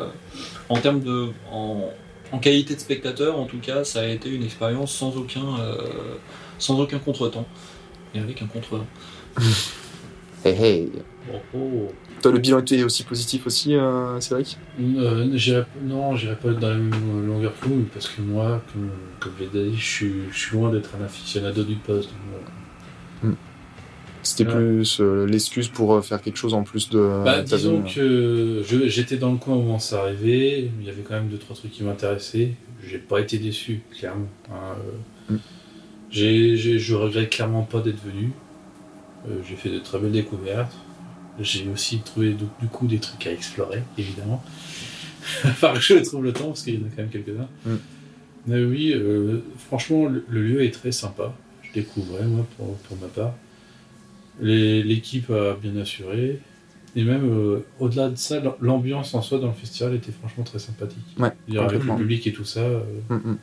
[0.70, 1.30] en termes de.
[1.52, 1.90] En,
[2.32, 5.58] en qualité de spectateur, en tout cas, ça a été une expérience sans aucun,
[6.62, 7.46] sans aucun contretemps.
[8.14, 8.82] Et avec un contre
[10.46, 10.92] hey hey
[11.54, 11.88] oh,
[12.22, 14.58] Toi, le bilan était aussi positif aussi, euh, Cédric?
[14.80, 18.90] Euh, Non, j'irai pas dans la même longueur que vous, parce que moi, comme,
[19.20, 22.10] comme je l'ai dit, je suis, je suis loin d'être un aficionado du poste.
[23.24, 23.34] Hmm.
[24.24, 27.24] C'était plus euh, l'excuse pour euh, faire quelque chose en plus de.
[27.24, 31.02] Bah, disons que j'étais dans le coin au moment où ça arrivait, il y avait
[31.02, 32.52] quand même deux trois trucs qui m'intéressaient.
[32.88, 34.28] J'ai pas été déçu, clairement.
[34.52, 35.38] Hein,
[36.12, 36.78] hmm.
[36.78, 38.32] Je regrette clairement pas d'être venu.
[39.30, 40.76] Euh, j'ai fait de très belles découvertes.
[41.40, 44.44] J'ai aussi trouvé du, coup des trucs à explorer, évidemment.
[45.46, 47.48] enfin, je trouve le temps, parce qu'il y en a quand même quelques-uns.
[47.66, 47.76] Mm.
[48.48, 51.34] Mais oui, euh, franchement, le, lieu est très sympa.
[51.64, 53.34] Je découvrais, moi, pour, ma part.
[54.42, 56.40] L'équipe a bien assuré.
[56.96, 60.60] Et même, euh, au-delà de ça, l'ambiance en soi dans le festival était franchement très
[60.60, 61.06] sympathique.
[61.18, 62.68] Ouais, avec le public et tout ça.
[63.10, 63.38] Mm, mm.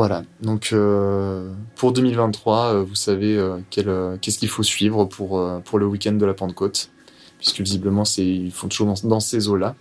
[0.00, 5.78] Voilà, donc euh, pour 2023, euh, vous savez euh, qu'est-ce qu'il faut suivre pour, pour
[5.78, 6.88] le week-end de la Pentecôte,
[7.36, 9.76] puisque visiblement ils font toujours dans, ces eaux-là.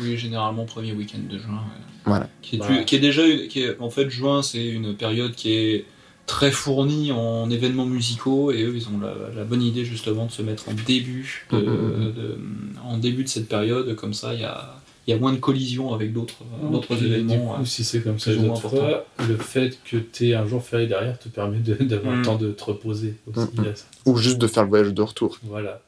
[0.00, 1.60] Oui, généralement premier week-end de juin.
[2.06, 2.30] Voilà.
[2.40, 5.84] Qui est, qui est déjà, qui est, en fait, juin, c'est une période qui est
[6.24, 8.98] très fournie en événements musicaux et eux, ils ont
[9.36, 12.38] la, bonne idée justement de se mettre en début mm, mm, mm, de,
[12.82, 14.77] en début de cette période, comme ça, il y a
[15.08, 17.58] il y a moins de collisions avec d'autres d'autres événements.
[17.58, 21.18] Du si c'est comme ça, fois, le fait que tu aies un jour férié derrière
[21.18, 22.24] te permet d'avoir le mm.
[22.24, 23.48] temps de te reposer aussi.
[23.56, 23.74] Mm, mm.
[24.04, 25.38] Ou juste de faire le voyage de retour.
[25.44, 25.80] Voilà.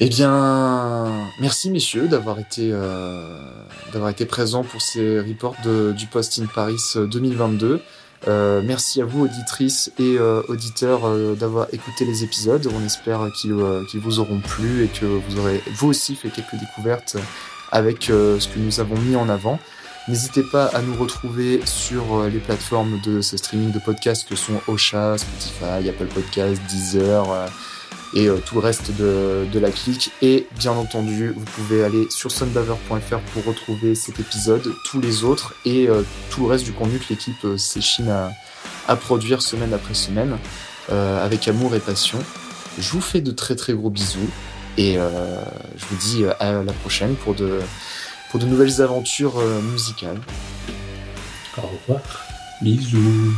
[0.00, 3.38] eh bien, merci messieurs d'avoir été, euh,
[3.92, 7.82] d'avoir été présents pour ces reports de, du Post in Paris 2022.
[8.28, 12.68] Euh, merci à vous, auditrices et euh, auditeurs, euh, d'avoir écouté les épisodes.
[12.74, 17.16] On espère qu'ils vous auront plu et que vous aurez vous aussi fait quelques découvertes
[17.72, 19.58] avec ce que nous avons mis en avant.
[20.08, 24.60] N'hésitez pas à nous retrouver sur les plateformes de ce streaming de podcasts que sont
[24.66, 27.48] Ocha, Spotify, Apple Podcasts, Deezer
[28.14, 30.10] et euh, tout le reste de, de, la clique.
[30.22, 35.54] Et bien entendu, vous pouvez aller sur sunbaver.fr pour retrouver cet épisode, tous les autres
[35.64, 38.32] et euh, tout le reste du contenu que l'équipe euh, s'échine à,
[38.88, 40.36] à, produire semaine après semaine
[40.88, 42.18] avec amour et passion.
[42.76, 44.28] Je vous fais de très très gros bisous
[44.76, 47.60] et je vous dis à la prochaine pour de,
[48.28, 49.40] pour de nouvelles aventures
[49.70, 50.20] musicales.
[51.56, 52.00] Au revoir.
[52.60, 53.36] Bisous.